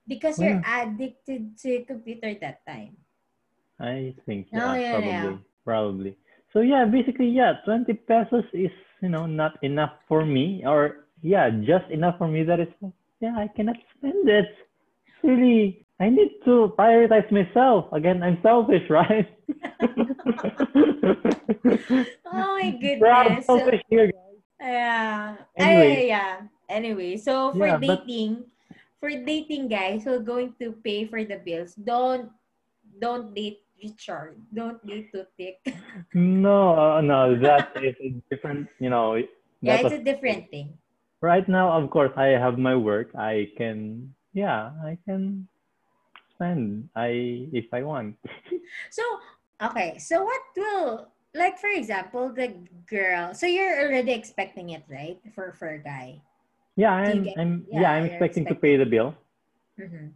[0.06, 2.96] Because you're addicted to computer that time.
[3.80, 5.36] I think Oh, yeah, yeah, probably, yeah.
[5.64, 6.16] probably.
[6.52, 11.50] So yeah, basically yeah, twenty pesos is you know not enough for me, or yeah,
[11.64, 12.42] just enough for me.
[12.44, 12.68] That is
[13.20, 14.46] yeah, I cannot spend it.
[15.22, 17.90] Really, I need to prioritize myself.
[17.92, 19.26] Again, I'm selfish, right?
[22.30, 23.46] Oh my goodness.
[23.46, 24.10] So, selfish here.
[24.60, 25.36] yeah.
[25.56, 25.96] Anyway.
[25.96, 26.34] Ay, yeah.
[26.68, 28.44] Anyway, so for Yeah, but- dating,
[29.00, 32.30] for dating guys who are going to pay for the bills, don't
[33.00, 34.36] don't date Richard.
[34.52, 35.62] Don't date Tutik.
[36.14, 38.68] No, uh, no, that is a different.
[38.78, 39.16] You know,
[39.62, 40.76] yeah, it's was- a different thing.
[41.20, 41.72] Right now.
[41.72, 43.14] Of course, I have my work.
[43.14, 45.48] I can, yeah, I can
[46.34, 46.88] spend.
[46.94, 48.16] I if I want.
[48.90, 49.02] So
[49.62, 52.52] okay, so what will like for example the
[52.84, 55.16] girl so you're already expecting it, right?
[55.34, 56.20] For for a guy.
[56.76, 59.16] Yeah, I'm, get- I'm, yeah, yeah, I'm you're expecting to pay the bill.
[59.80, 60.14] Mm-hmm.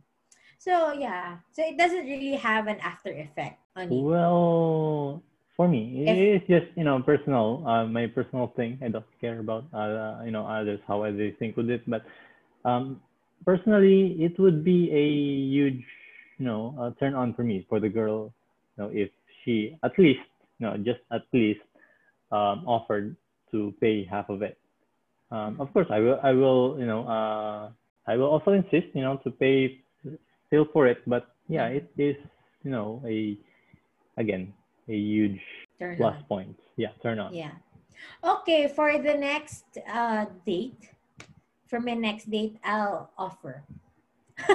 [0.59, 4.05] So yeah, so it doesn't really have an after effect on you.
[4.05, 5.25] Well,
[5.57, 8.79] for me, it's just you know personal, uh, my personal thing.
[8.83, 12.03] I don't care about uh, you know others how they think with it, but
[12.65, 13.01] um,
[13.45, 15.07] personally, it would be a
[15.53, 15.85] huge
[16.39, 18.33] you know uh, turn on for me for the girl,
[18.77, 19.11] you know, if
[19.45, 20.21] she at least
[20.59, 21.61] you know just at least
[22.33, 23.17] um, offered
[23.51, 24.59] to pay half of it.
[25.31, 27.71] Um, of course, I will I will you know uh,
[28.07, 29.81] I will also insist you know to pay
[30.49, 32.17] still for it, but yeah, it is
[32.65, 33.37] you know a
[34.17, 34.53] again
[34.89, 35.41] a huge
[35.79, 36.25] Turn plus on.
[36.25, 36.59] point.
[36.77, 37.35] Yeah, turn on.
[37.35, 37.53] Yeah.
[38.25, 40.91] Okay, for the next uh, date,
[41.67, 43.63] for my next date, I'll offer.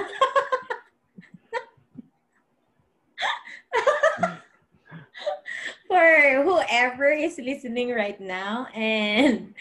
[5.88, 9.54] for whoever is listening right now and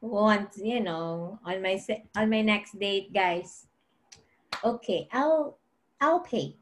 [0.00, 3.66] wants, you know, on my se- on my next date, guys.
[4.64, 5.58] Okay, I'll
[6.00, 6.56] I'll pay.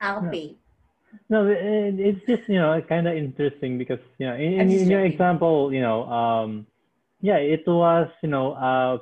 [0.00, 0.56] I'll pay.
[1.28, 1.58] No, it,
[1.98, 5.72] it's just you know kind of interesting because you know in, in, in your example,
[5.72, 6.66] you know, um,
[7.20, 8.98] yeah, it was you know uh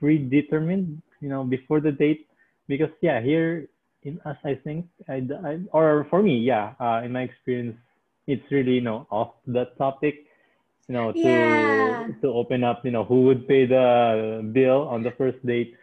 [0.00, 2.26] predetermined, you know, before the date
[2.68, 3.68] because yeah, here
[4.02, 7.76] in us, I think, I, I or for me, yeah, uh, in my experience,
[8.26, 10.26] it's really you know off that topic,
[10.88, 12.06] you know, to Yeah.
[12.22, 15.74] to open up, you know, who would pay the bill on the first date.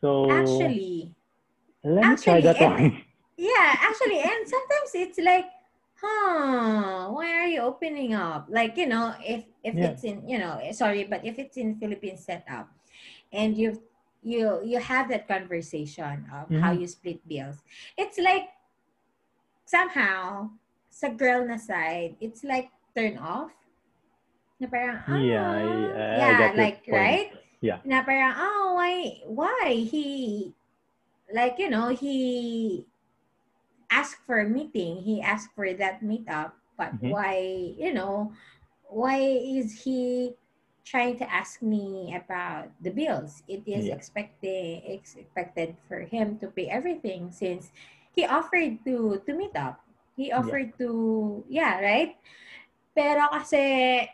[0.00, 1.14] So Actually,
[1.82, 3.02] let me try that and- one.
[3.36, 5.46] Yeah, actually, and sometimes it's like,
[6.00, 8.46] huh, why are you opening up?
[8.48, 9.90] Like, you know, if if Yeah.
[9.90, 12.70] it's in, you know, eh, sorry, but if it's in Philippine setup
[13.32, 13.82] and you
[14.22, 16.80] you you have that conversation of how Mhm.
[16.80, 17.62] you split bills,
[17.98, 18.54] it's like
[19.66, 20.50] somehow
[20.90, 23.50] sa girl na side, it's like turn off.
[24.60, 25.64] Na parang, ah, Yeah, I,
[26.14, 27.34] yeah, like, right?
[27.60, 27.80] Yeah.
[27.82, 30.54] na parang, oh, why, why he,
[31.34, 32.86] like, you know, he
[33.94, 37.14] asked for a meeting, he asked for that meetup, but Mhm.
[37.14, 37.38] why,
[37.78, 38.34] you know,
[38.90, 40.34] why is he
[40.84, 43.46] trying to ask me about the bills?
[43.46, 43.94] It is Yeah.
[43.94, 47.70] expected, expected for him to pay everything since
[48.10, 49.78] he offered to, to meet up.
[50.18, 52.18] He offered to, yeah, right?
[52.94, 54.06] Pero kasi,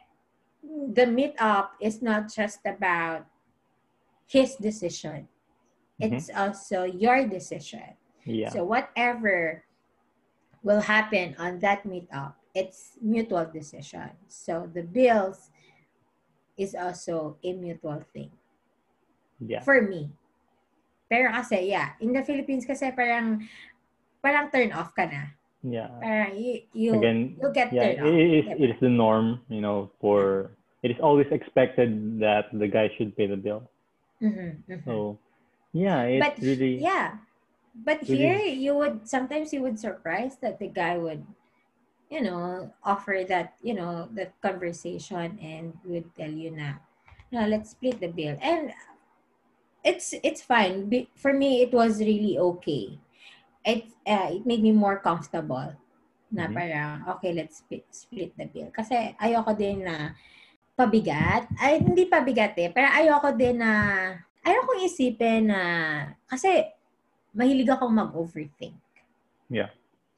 [0.64, 3.24] the meetup is not just about
[4.28, 5.28] his decision.
[6.00, 7.96] It's also your decision.
[8.24, 8.48] Yeah.
[8.48, 9.64] So whatever
[10.62, 14.10] will happen on that meetup, it's mutual decision.
[14.28, 15.50] So the bills
[16.56, 18.30] is also a mutual thing
[19.40, 19.60] Yeah.
[19.60, 20.10] for me.
[21.10, 23.42] Pero kasi, yeah, in the Philippines kasi parang
[24.22, 25.34] parang turn off ka na.
[25.64, 25.90] Yeah.
[25.98, 28.14] Parang you, you, Again, you get yeah, turned it, off.
[28.14, 30.52] it is it is the norm, you know, for
[30.82, 33.66] it is always expected that the guy should pay the bill.
[34.22, 34.84] Mhm, mhm.
[34.84, 35.18] So
[35.72, 37.18] yeah, it's But really Yeah.
[37.74, 41.24] But really- here you would sometimes you would surprise that the guy would,
[42.10, 46.82] you know, offer that, you know, that conversation and would tell you na,
[47.30, 48.36] no, let's split the bill.
[48.42, 48.74] And
[49.86, 50.90] it's it's fine.
[51.16, 52.98] For me it was really okay.
[53.64, 55.76] It uh, it made me more comfortable
[56.30, 56.54] na Mhm.
[56.54, 58.70] parang okay, let's split, split the bill.
[58.74, 60.14] Kasi ayoko din na
[60.74, 61.46] pabigat.
[61.60, 62.72] Ay, hindi pabigat eh.
[62.72, 63.72] Pero ayoko din na,
[64.40, 65.60] ayoko isipin na,
[66.24, 66.64] kasi
[67.34, 68.78] mahilig akong mag-overthink.
[69.50, 69.70] Yeah.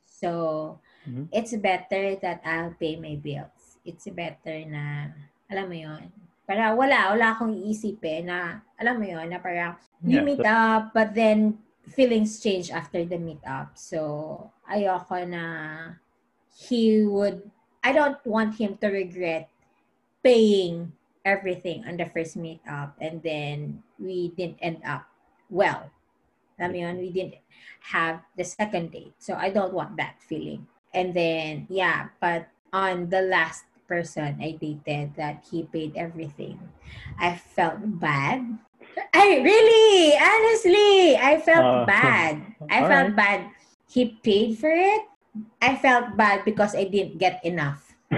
[0.05, 1.29] So, Mhm.
[1.35, 3.81] it's better that I'll pay my bills.
[3.83, 5.11] It's better na,
[5.51, 6.13] alam mo yon
[6.47, 10.95] para wala, wala akong iisipin na, alam mo yon na parang, you Yeah, meet up,
[10.95, 11.59] but then
[11.95, 13.75] feelings change after the meet up.
[13.75, 15.45] So, ayoko na
[16.69, 17.51] he would,
[17.83, 19.51] I don't want him to regret
[20.23, 20.95] paying
[21.27, 25.07] everything on the first meet up and then we didn't end up
[25.51, 25.91] well.
[26.61, 27.37] I mean, we didn't
[27.93, 29.15] have the second date.
[29.19, 30.67] So I don't want that feeling.
[30.95, 36.59] And then, yeah, but on the last person I dated that he paid everything,
[37.19, 38.59] I felt bad.
[39.15, 42.43] I really, honestly, I felt Uh, bad.
[42.69, 43.17] I felt alright.
[43.17, 43.41] bad.
[43.89, 45.03] He paid for it.
[45.61, 47.95] I felt bad because I didn't get enough.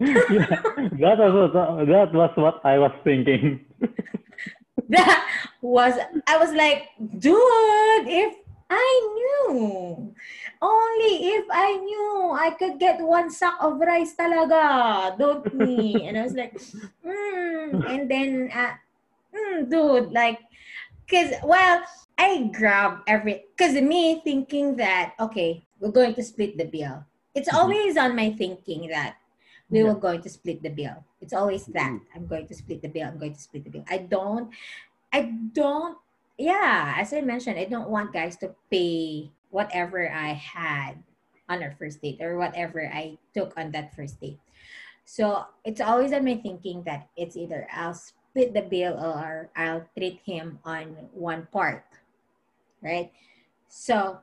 [0.00, 3.60] yeah, that was what, that was what I was thinking.
[4.88, 5.20] that
[5.62, 5.94] was
[6.26, 6.88] I was like,
[7.18, 8.34] dude, if
[8.70, 10.14] I knew,
[10.62, 16.04] only if I knew I could get one sack of rice talaga, don't me.
[16.06, 16.54] And I was like,
[17.06, 17.82] mm.
[17.84, 18.74] and then, uh,
[19.34, 20.38] mm, dude, like,
[21.10, 21.82] cause well,
[22.18, 27.04] I grab every, cause of me thinking that okay, we're going to split the bill.
[27.34, 27.54] It's Mhm.
[27.58, 29.16] always on my thinking that
[29.70, 29.84] we Yeah.
[29.84, 31.04] were going to split the bill.
[31.20, 32.00] It's always that Mhm.
[32.14, 33.06] I'm going to split the bill.
[33.08, 33.84] I'm going to split the bill.
[33.88, 34.50] I don't,
[35.12, 35.98] I don't
[36.40, 40.96] yeah, as I mentioned, I don't want guys to pay whatever I had
[41.50, 44.38] on our first date or whatever I took on that first date.
[45.04, 49.84] So it's always in my thinking that it's either I'll split the bill or I'll
[49.98, 51.84] treat him on one part,
[52.80, 53.12] right?
[53.68, 54.20] So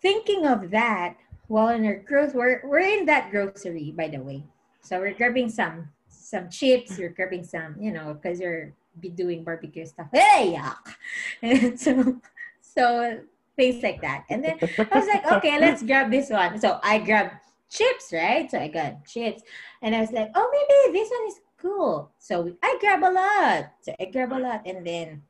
[0.00, 1.16] thinking of that,
[1.48, 4.44] while in our growth, we're, we're in that grocery, by the way.
[4.80, 9.44] So we're grabbing some some chips, you're grabbing some, you know, because you're be doing
[9.44, 10.08] barbecue stuff.
[10.12, 10.94] Hey, yuck!
[11.42, 12.20] And so,
[12.60, 13.20] so
[13.56, 14.24] things like that.
[14.28, 16.58] And then I was like, okay, let's grab this one.
[16.60, 17.34] So I grabbed
[17.68, 18.50] chips, right?
[18.50, 19.42] So I got chips,
[19.82, 22.10] and I was like, oh, maybe this one is cool.
[22.18, 23.72] So I grab a lot.
[23.82, 25.22] So I grab a lot, and then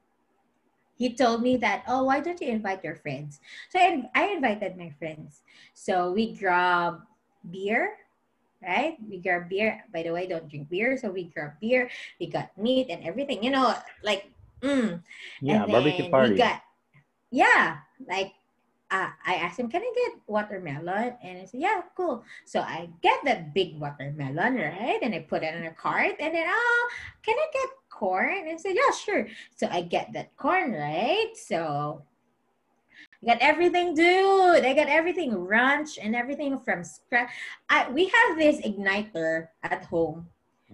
[1.00, 3.40] he told me that, oh, why don't you invite your friends?
[3.70, 5.42] So I, I invited my friends.
[5.72, 7.00] So we grab
[7.50, 7.96] beer,
[8.62, 8.96] right?
[9.08, 9.84] We grab beer.
[9.92, 10.96] By the way, don't drink beer.
[10.96, 11.90] So we grab beer.
[12.20, 14.30] We got meat and everything, you know, like,
[14.62, 15.02] mm.
[15.40, 16.32] Yeah, and barbecue party.
[16.32, 16.62] We got,
[17.30, 18.32] yeah, like
[18.90, 21.14] uh, I asked him, can I get watermelon?
[21.22, 22.24] And I said, yeah, cool.
[22.44, 24.98] So I get that big watermelon, right?
[25.00, 26.16] And I put it in a cart.
[26.18, 26.88] And then, oh,
[27.22, 28.48] can I get corn?
[28.48, 29.26] And I said, yeah, sure.
[29.54, 31.30] So I get that corn, right?
[31.34, 32.02] So
[33.22, 34.64] I got everything, dude.
[34.64, 37.28] I got everything, ranch and everything from scratch.
[37.68, 40.28] I, we have this igniter at home.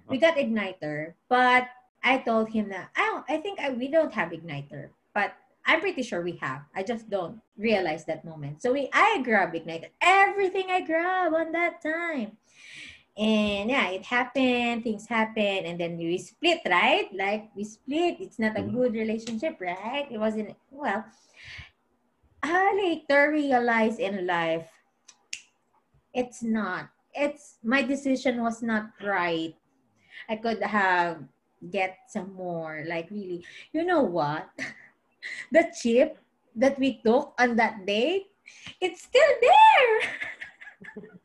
[0.09, 1.67] We got igniter, but
[2.05, 3.25] I told him that I don't.
[3.29, 5.35] I think I, we don't have igniter, but
[5.65, 6.63] I'm pretty sure we have.
[6.77, 8.63] I just don't realize that moment.
[8.63, 9.89] So we, I grab igniter.
[10.01, 12.37] Everything I grab on that time.
[13.17, 17.09] And yeah, it happened, things happen, and then we split, right?
[17.15, 18.21] Like we split.
[18.21, 18.75] It's not a Mhm.
[18.75, 20.07] good relationship, right?
[20.11, 21.05] It wasn't well.
[22.47, 24.69] I later realized in life
[26.17, 26.89] it's not.
[27.13, 29.55] It's my decision was not right.
[30.29, 31.21] I could have
[31.71, 32.85] get some more.
[32.89, 34.49] Like really, you know what?
[35.53, 36.19] the chip
[36.57, 38.27] that we took on that day,
[38.81, 39.97] it's still there.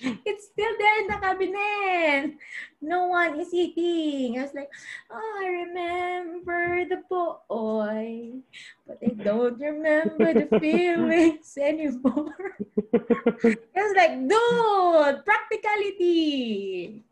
[0.00, 2.36] it's still there in the cabinet.
[2.80, 4.38] No one is eating.
[4.38, 4.70] I was like,
[5.10, 8.40] oh, I remember the boy,
[8.86, 12.56] but I don't remember the feelings anymore.
[12.94, 17.04] I was like, dude, practicality.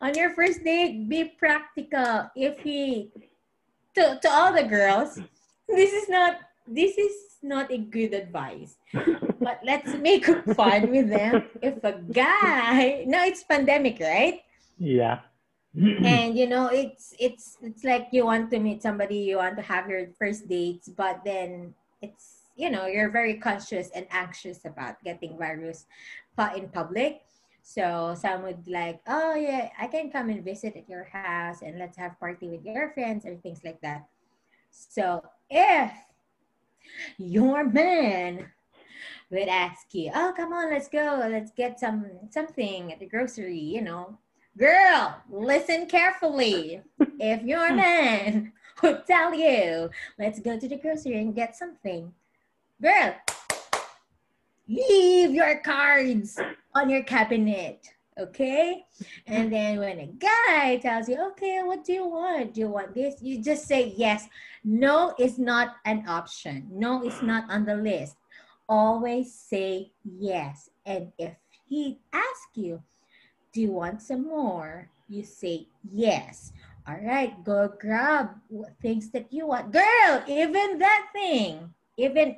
[0.00, 2.30] On your first date, be practical.
[2.36, 3.10] If he,
[3.94, 5.18] to, to all the girls,
[5.68, 6.40] this is not
[6.70, 7.12] this is
[7.42, 8.76] not a good advice.
[9.40, 11.48] But let's make fun with them.
[11.62, 14.44] If a guy, no, it's pandemic, right?
[14.80, 15.20] yeah.
[16.02, 19.62] and you know it's it's it's like you want to meet somebody you want to
[19.62, 24.98] have your first dates but then it's you know you're very conscious and anxious about
[25.04, 25.86] getting virus
[26.56, 27.22] in public
[27.62, 31.78] so some would like oh yeah i can come and visit at your house and
[31.78, 34.08] let's have party with your friends or things like that
[34.70, 35.92] so if
[37.18, 38.50] your man
[39.30, 43.58] would ask you oh come on let's go let's get some something at the grocery
[43.58, 44.18] you know
[44.58, 46.82] Girl, listen carefully.
[46.98, 48.52] if your man
[48.82, 52.12] would tell you, let's go to the grocery and get something,
[52.82, 53.14] girl,
[54.68, 56.38] leave your cards
[56.74, 57.88] on your cabinet.
[58.20, 58.84] Okay?
[59.26, 62.52] And then when a guy tells you, okay, what do you want?
[62.54, 63.16] Do you want this?
[63.22, 64.28] You just say yes.
[64.62, 66.68] No is not an option.
[66.70, 68.16] No is not on the list.
[68.68, 70.68] Always say yes.
[70.84, 71.32] And if
[71.64, 72.82] he asks you,
[73.52, 74.90] do you want some more?
[75.08, 76.52] You say yes.
[76.86, 78.30] All right, go grab
[78.82, 79.72] things that you want.
[79.72, 82.36] Girl, even that thing, even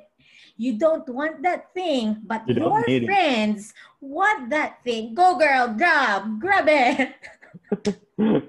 [0.57, 3.07] you don't want that thing, but You your need it.
[3.07, 5.13] friends want that thing.
[5.13, 7.15] Go girl, grab, grab it.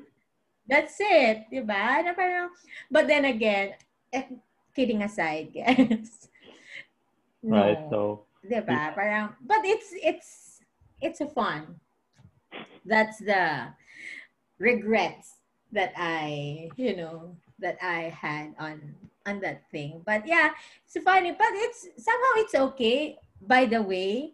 [0.69, 2.01] That's it, di ba?
[2.01, 2.49] Na parang,
[2.91, 3.77] but then again,
[4.13, 4.25] eh,
[4.75, 6.29] kidding aside, guys.
[7.45, 7.57] No.
[7.57, 7.81] Right.
[7.91, 8.93] So Diba?
[8.93, 10.61] Parang, but it's, it's,
[11.01, 11.81] it's a fun.
[12.85, 13.73] That's the
[14.59, 15.41] regrets
[15.73, 18.95] that I, you know, that I had on,
[19.27, 20.03] on that thing.
[20.05, 20.51] But yeah,
[20.85, 23.19] it's funny, but it's, somehow it's okay.
[23.41, 24.33] By the way,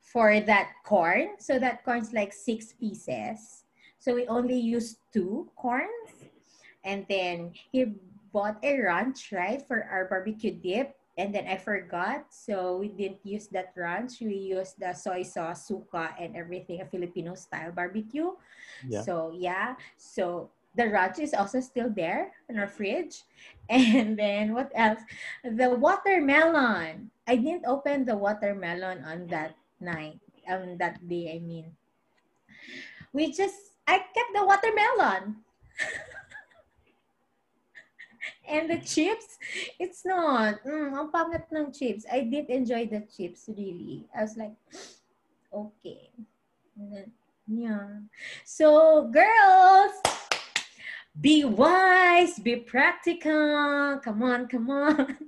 [0.00, 3.64] for that corn, so that corn's like six pieces.
[3.98, 6.28] So we only used two corns.
[6.84, 7.94] And then he
[8.32, 13.20] bought a ranch, right, for our barbecue dip and then I forgot, so we didn't
[13.22, 14.24] use that ranch.
[14.24, 18.32] We used the soy sauce, suka, and everything, a Filipino style barbecue.
[18.88, 19.02] yeah.
[19.02, 23.22] So yeah, so the ranch is also still there in our fridge.
[23.70, 25.00] And then what else?
[25.44, 27.10] The watermelon.
[27.26, 31.36] I didn't open the watermelon on that night, on that day.
[31.36, 31.72] I mean,
[33.12, 35.36] we just I kept the watermelon.
[38.46, 39.38] And the chips,
[39.80, 40.62] it's not.
[40.62, 42.04] Mm, ang pangit ng chips.
[42.06, 44.06] I did enjoy the chips, really.
[44.14, 44.54] I was like,
[45.52, 46.10] okay.
[47.48, 48.04] yeah.
[48.44, 49.94] So, girls,
[51.20, 54.00] be wise, be practical.
[54.02, 55.18] Come on, come on.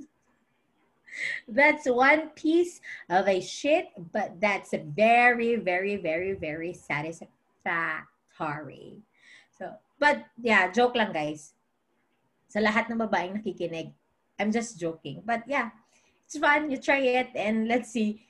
[1.48, 9.02] that's one piece of a shit, but that's a very, very, very, very satisfactory.
[9.56, 11.52] So, but yeah, joke lang guys.
[12.48, 13.92] Sa lahat ng babaeng nakikinig,
[14.38, 15.22] I'm just joking.
[15.26, 15.70] But yeah,
[16.24, 16.70] it's fun.
[16.70, 18.24] You try it and let's see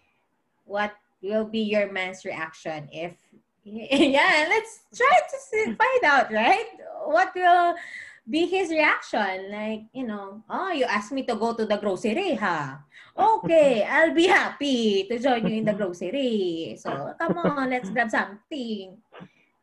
[0.65, 3.17] what will be your man's reaction if
[3.65, 6.67] yeah, let's try to see, find out, right?
[7.05, 7.75] What will
[8.29, 9.51] be his reaction?
[9.51, 12.77] Like, you know, oh, you asked me to go to the grocery, huh?
[13.17, 16.77] Okay, I'll be happy to join you in the grocery.
[16.79, 18.99] So, come on, let's grab something.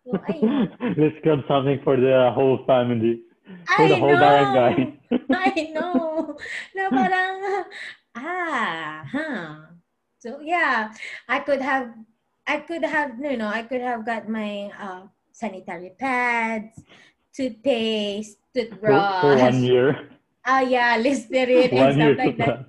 [0.05, 0.21] So,
[0.97, 3.21] let's grab something for the whole family.
[3.75, 4.21] For I the whole know.
[4.21, 4.99] barangay.
[5.33, 6.37] I know.
[6.75, 7.65] Na parang,
[8.15, 9.55] ah, huh.
[10.19, 10.93] So, yeah,
[11.27, 11.93] I could have
[12.47, 16.83] I could have, you know, I could have got my uh, sanitary pads,
[17.33, 19.21] toothpaste, toothbrush.
[19.21, 20.09] For, for one year.
[20.45, 22.65] Ah, uh, yeah, Listerine and stuff like that.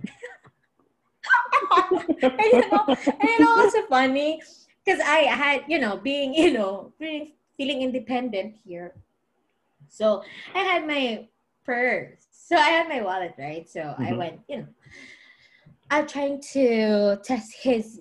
[2.22, 4.42] and, you know, and you know what's funny?
[4.84, 8.94] Because I had, you know, being, you know, feeling, feeling independent here.
[9.88, 10.22] So
[10.54, 11.28] I had my
[11.64, 12.26] purse.
[12.30, 13.68] So I had my wallet, right?
[13.68, 14.02] So mm-hmm.
[14.02, 14.68] I went, you know,
[15.90, 18.00] I'm trying to test his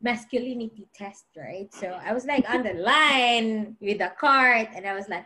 [0.00, 1.72] masculinity test, right?
[1.74, 5.24] So I was like on the line with the cart, and I was like,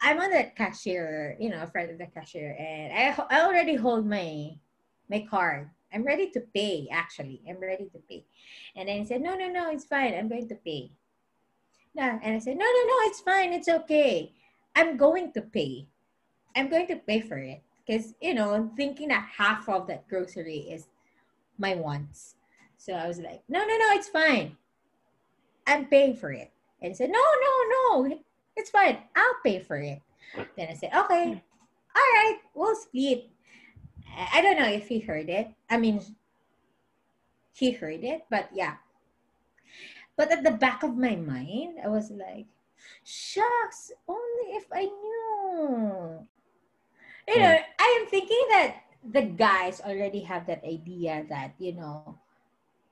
[0.00, 4.06] I'm on the cashier, you know, front of the cashier, and I I already hold
[4.06, 4.56] my
[5.08, 5.70] my card.
[5.92, 6.88] I'm ready to pay.
[6.90, 8.24] Actually, I'm ready to pay.
[8.76, 10.14] And then he said, No, no, no, it's fine.
[10.14, 10.92] I'm going to pay.
[11.94, 13.52] No, and I said, No, no, no, it's fine.
[13.52, 14.32] It's okay.
[14.76, 15.88] I'm going to pay.
[16.54, 20.08] I'm going to pay for it because you know, I'm thinking that half of that
[20.08, 20.86] grocery is
[21.58, 22.36] my wants.
[22.76, 24.56] So I was like, no, no, no, it's fine.
[25.66, 26.50] I'm paying for it.
[26.80, 28.18] And he said, no, no, no,
[28.56, 28.98] it's fine.
[29.16, 30.00] I'll pay for it.
[30.56, 31.42] Then I said, okay, hmm.
[31.96, 33.30] all right, we'll split.
[34.10, 35.48] I don't know if he heard it.
[35.68, 36.00] I mean,
[37.52, 38.76] he heard it, but yeah.
[40.16, 42.46] But at the back of my mind, I was like,
[43.04, 46.26] shucks, only if I knew.
[47.28, 47.72] You know, hmm.
[47.78, 52.18] I am thinking that the guys already have that idea that, you know,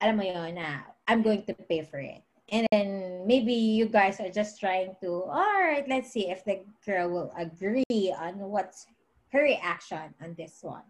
[0.00, 2.22] alam mo yun, na I'm going to pay for it.
[2.51, 6.64] And then maybe you guys are just trying to, all right, let's see if the
[6.84, 8.86] girl will agree on what's
[9.32, 10.88] her reaction on this one.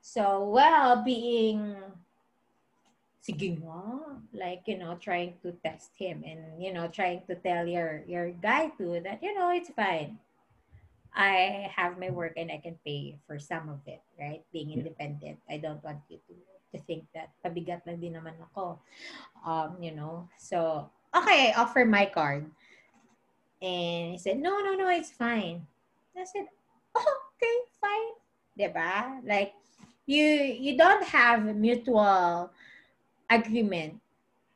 [0.00, 1.76] So, well, being
[3.22, 7.66] sige nga, like, you know, trying to test him and, you know, trying to tell
[7.66, 10.18] your, your guy too that, you know, it's fine.
[11.14, 14.42] I have my work and I can pay for some of it, right?
[14.52, 15.38] Being independent.
[15.48, 16.34] I don't want you to
[16.74, 18.78] to think that pabigat lang din naman ako.
[19.46, 22.50] Um, you know, so, okay, I offer my card.
[23.62, 25.66] And he said, no, no, no, it's fine.
[26.16, 26.46] I said,
[26.94, 28.14] oh, okay, fine.
[28.56, 29.20] Diba?
[29.24, 29.52] Like,
[30.06, 32.50] you you don't have mutual
[33.28, 34.00] agreement,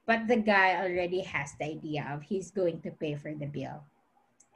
[0.07, 3.83] but the guy already has the idea of he's going to pay for the bill.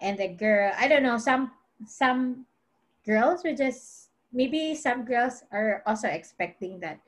[0.01, 1.51] And the girl, I don't know, some
[1.85, 2.47] some
[3.05, 6.99] girls were just maybe some girls are also expecting that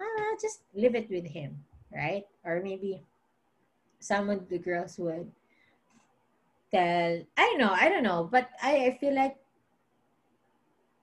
[0.00, 2.24] ah, just leave it with him, right?
[2.44, 3.02] Or maybe
[4.00, 5.30] some of the girls would
[6.72, 9.36] tell, I don't know, I don't know, but I, I feel like,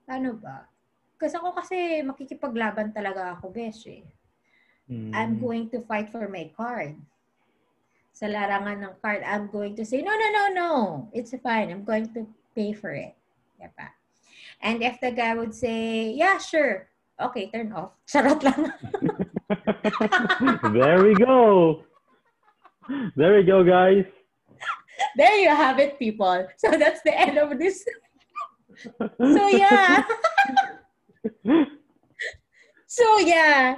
[0.10, 0.66] ano ba?
[1.22, 4.04] Kasi ako kasi makikipaglaban talaga ako, besh eh.
[4.90, 5.12] Mm.
[5.14, 6.98] I'm going to fight for my card.
[8.18, 10.72] Sa larangan ng card, I'm going to say, no, no, no, no.
[11.14, 11.70] It's fine.
[11.70, 12.26] I'm going to
[12.56, 13.14] pay for it.
[13.62, 13.94] Diba?
[14.62, 16.90] And if the guy would say, yeah, sure
[17.20, 17.92] okay, turn off.
[18.10, 18.72] Charot lang.
[20.74, 21.84] there we go.
[23.16, 24.06] There we go, guys.
[25.16, 26.48] There you have it, people.
[26.58, 27.86] So that's the end of this.
[29.18, 30.02] so yeah.
[32.88, 33.78] so yeah.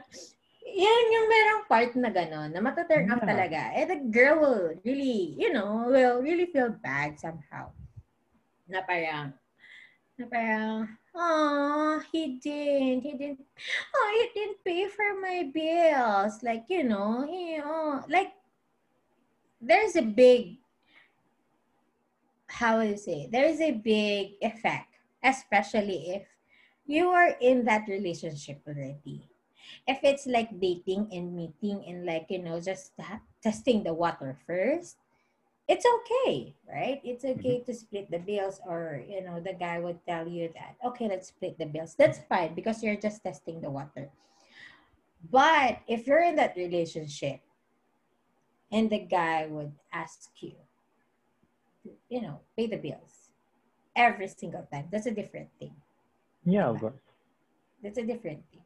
[0.70, 3.74] Yan yung merong part na gano'n, na mataturn off talaga.
[3.74, 7.74] And the girl will really, you know, will really feel bad somehow.
[8.70, 9.34] Na parang,
[10.16, 10.88] na parang,
[11.18, 13.44] oh, he didn't, he didn't,
[13.92, 16.40] oh, he didn't pay for my bills.
[16.46, 18.39] Like, you know, he, oh, like,
[19.62, 20.58] there's a big,
[22.48, 26.24] how would you say, there's a big effect, especially if
[26.86, 29.28] you are in that relationship already.
[29.88, 32.92] If it's like dating and meeting and like, you know, just
[33.44, 34.98] testing the water first,
[35.68, 37.00] it's okay, right?
[37.04, 37.40] It's mm-hmm.
[37.40, 41.08] okay to split the bills, or you know, the guy would tell you that, okay,
[41.08, 41.94] let's split the bills.
[41.94, 44.10] That's fine because you're just testing the water.
[45.30, 47.42] But if you're in that relationship
[48.72, 50.54] and the guy would ask you,
[51.84, 53.30] to, you know, pay the bills
[53.96, 55.74] every single time, that's a different thing.
[56.46, 56.94] Yeah, of course.
[57.84, 58.62] That's a different thing.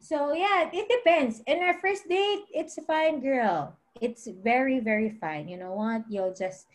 [0.00, 1.42] So yeah, it depends.
[1.46, 3.76] In our first date, it's fine, girl.
[4.00, 5.48] It's very, very fine.
[5.48, 6.04] You know what?
[6.08, 6.66] You'll just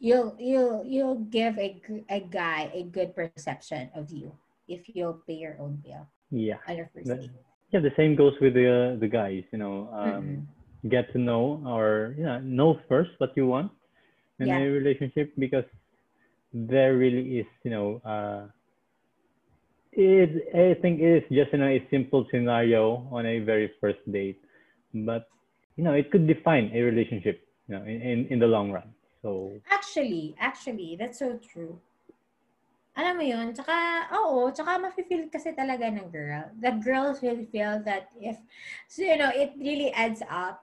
[0.00, 4.32] you'll you'll you'll give a a guy a good perception of you
[4.68, 6.56] if you'll pay your own bill Yeah.
[6.66, 7.30] on your first date.
[7.72, 9.44] Yeah, the same goes with the the guys.
[9.52, 10.48] You know, um,
[10.88, 13.70] get to know or you know know first what you want
[14.40, 14.58] in Yeah.
[14.58, 15.64] a relationship because
[16.52, 18.46] there really is you know uh,
[19.92, 24.00] it I think it is just you know a simple scenario on a very first
[24.10, 24.40] date,
[24.94, 25.28] but
[25.76, 28.94] you know it could define a relationship you know in in, in the long run.
[29.22, 31.78] So Actually, actually, that's so true.
[32.92, 33.72] Alam mo yun, tsaka,
[34.12, 36.52] oo, tsaka mafe-feel kasi talaga ng girl.
[36.60, 38.36] The girls will feel that if,
[38.84, 40.60] so you know, it really adds up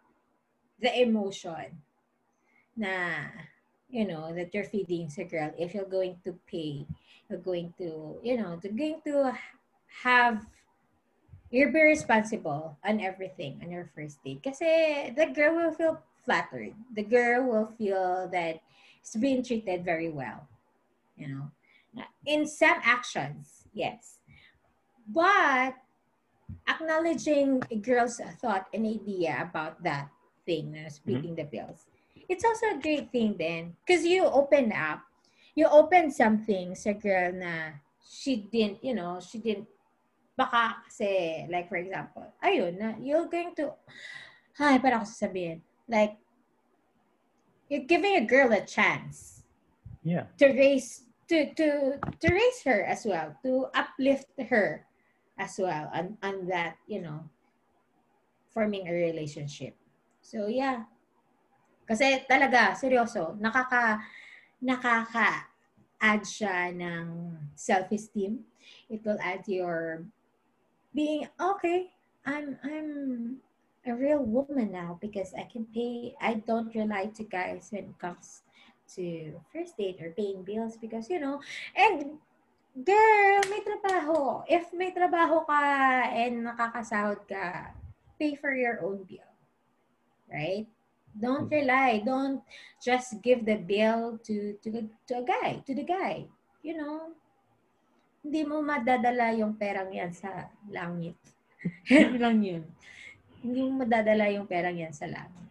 [0.81, 1.81] the emotion
[2.75, 3.27] na,
[3.89, 5.51] you know, that you're feeding the girl.
[5.57, 6.85] If you're going to pay,
[7.29, 9.35] you're going to, you know, to going to
[10.03, 10.45] have,
[11.51, 14.43] you're be responsible on everything on your first date.
[14.43, 16.73] Kasi the girl will feel flattered.
[16.95, 18.61] The girl will feel that
[19.01, 20.47] it's being treated very well.
[21.17, 24.19] You know, in some actions, yes.
[25.09, 25.75] But
[26.69, 30.09] acknowledging a girl's thought and idea about that
[30.45, 31.85] thing, uh, splitting the bills,
[32.27, 33.75] it's also a great thing then.
[33.85, 35.01] Because you open up,
[35.55, 39.67] you open something sa girl na she didn't, you know, she didn't,
[40.37, 43.73] baka kasi, like for example, ayun, na you're going to,
[44.59, 46.15] ay, para ako sasabihin, like,
[47.69, 49.43] you're giving a girl a chance
[50.03, 54.85] yeah, to raise to to to raise her as well to uplift her
[55.37, 57.21] as well on on that you know
[58.49, 59.77] forming a relationship
[60.29, 60.85] so yeah.
[61.89, 63.97] Kasi talaga seryoso nakaka
[64.61, 65.49] nakaka
[65.97, 68.45] add siya ng self-esteem.
[68.93, 70.05] It will add your
[70.93, 71.93] being okay
[72.25, 73.37] i'm i'm
[73.85, 77.99] a real woman now because i can pay i don't rely to guys when it
[78.01, 78.41] comes
[78.89, 81.37] to first date or paying bills because you know
[81.77, 82.17] and
[82.85, 84.45] girl may trabaho.
[84.47, 85.61] If may trabaho ka
[86.13, 87.73] and nakakasahod ka
[88.17, 89.28] pay for your own bill
[90.31, 90.65] right
[91.17, 92.41] don't rely don't
[92.79, 96.23] just give the bill to to to a guy to the guy
[96.61, 97.11] you know
[98.23, 101.17] hindi mo madadala yung perang yan sa langit
[101.91, 102.63] yan lang yun
[103.41, 105.47] hindi mo madadala yung perang yan sa langit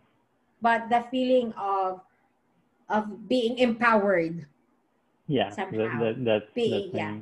[0.62, 2.00] but the feeling of
[2.88, 4.48] of being empowered.
[5.28, 5.50] yeah.
[5.52, 5.76] Somehow.
[5.76, 7.20] That, that, that's Being- that's yeah.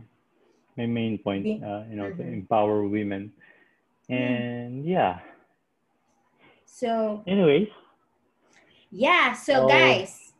[0.78, 1.42] my, my main point.
[1.58, 2.46] Uh, you know, to Mhm.
[2.46, 3.34] empower women.
[4.08, 5.18] And yeah.
[6.66, 7.68] So Anyways,
[8.90, 10.34] yeah, so guys,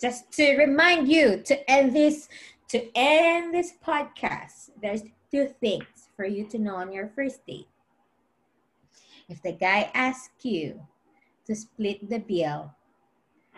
[0.00, 2.28] just to remind you to end this
[2.68, 7.68] to end this podcast, there's two things for you to know on your first date.
[9.28, 10.80] If the guy asks you
[11.46, 12.74] to split the bill,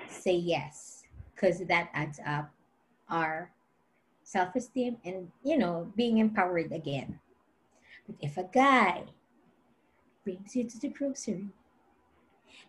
[0.09, 1.05] say yes,
[1.35, 2.51] because that adds up
[3.09, 3.53] our
[4.23, 7.19] self-esteem and you know being empowered again.
[8.07, 9.05] But if a guy
[10.25, 11.49] brings you to the grocery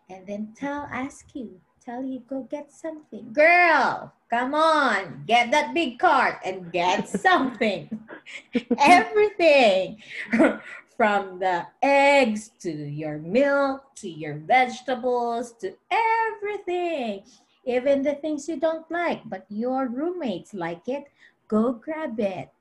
[0.09, 3.31] and then tell ask you tell you go get something.
[3.33, 7.89] Girl come on get that big cart and get something.
[8.79, 10.01] Everything.
[10.97, 17.23] From the eggs to your milk to your vegetables to everything.
[17.63, 21.05] Even the things you don't like but your roommates like it
[21.47, 22.51] go grab it.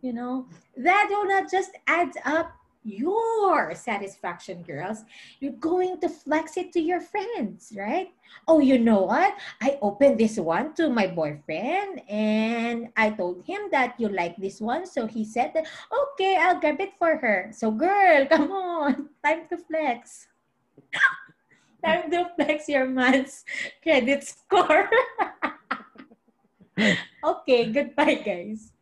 [0.00, 2.52] You know that will not just adds up
[2.82, 5.04] your satisfaction girls
[5.40, 8.12] you're going to flex it to your friends, right?
[8.46, 9.34] Oh, you know what?
[9.60, 14.60] I opened this one to my boyfriend and I told him that you like this
[14.60, 14.86] one.
[14.86, 17.50] So he said that, okay, I'll grab it for her.
[17.52, 19.08] So, girl, come on.
[19.24, 20.28] Time to flex.
[21.84, 23.44] Time to flex your man's
[23.82, 24.90] credit score.
[27.24, 28.72] okay, goodbye, guys.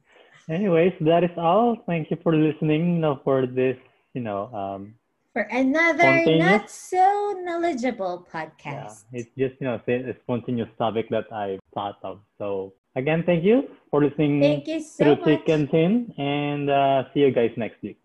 [0.50, 1.76] anyways, that is all.
[1.86, 2.98] Thank you for listening.
[3.22, 3.76] For this,
[4.18, 4.98] you know, um,
[5.32, 9.06] For another not so knowledgeable podcast.
[9.14, 12.18] yeah, it's just you know a spontaneous topic that I thought of.
[12.38, 15.46] So again, thank you for listening Thank you so through much.
[15.70, 18.02] thin, and uh, see you guys next week.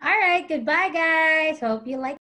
[0.00, 0.48] All right.
[0.48, 1.60] Goodbye, guys.
[1.60, 2.16] Hope you like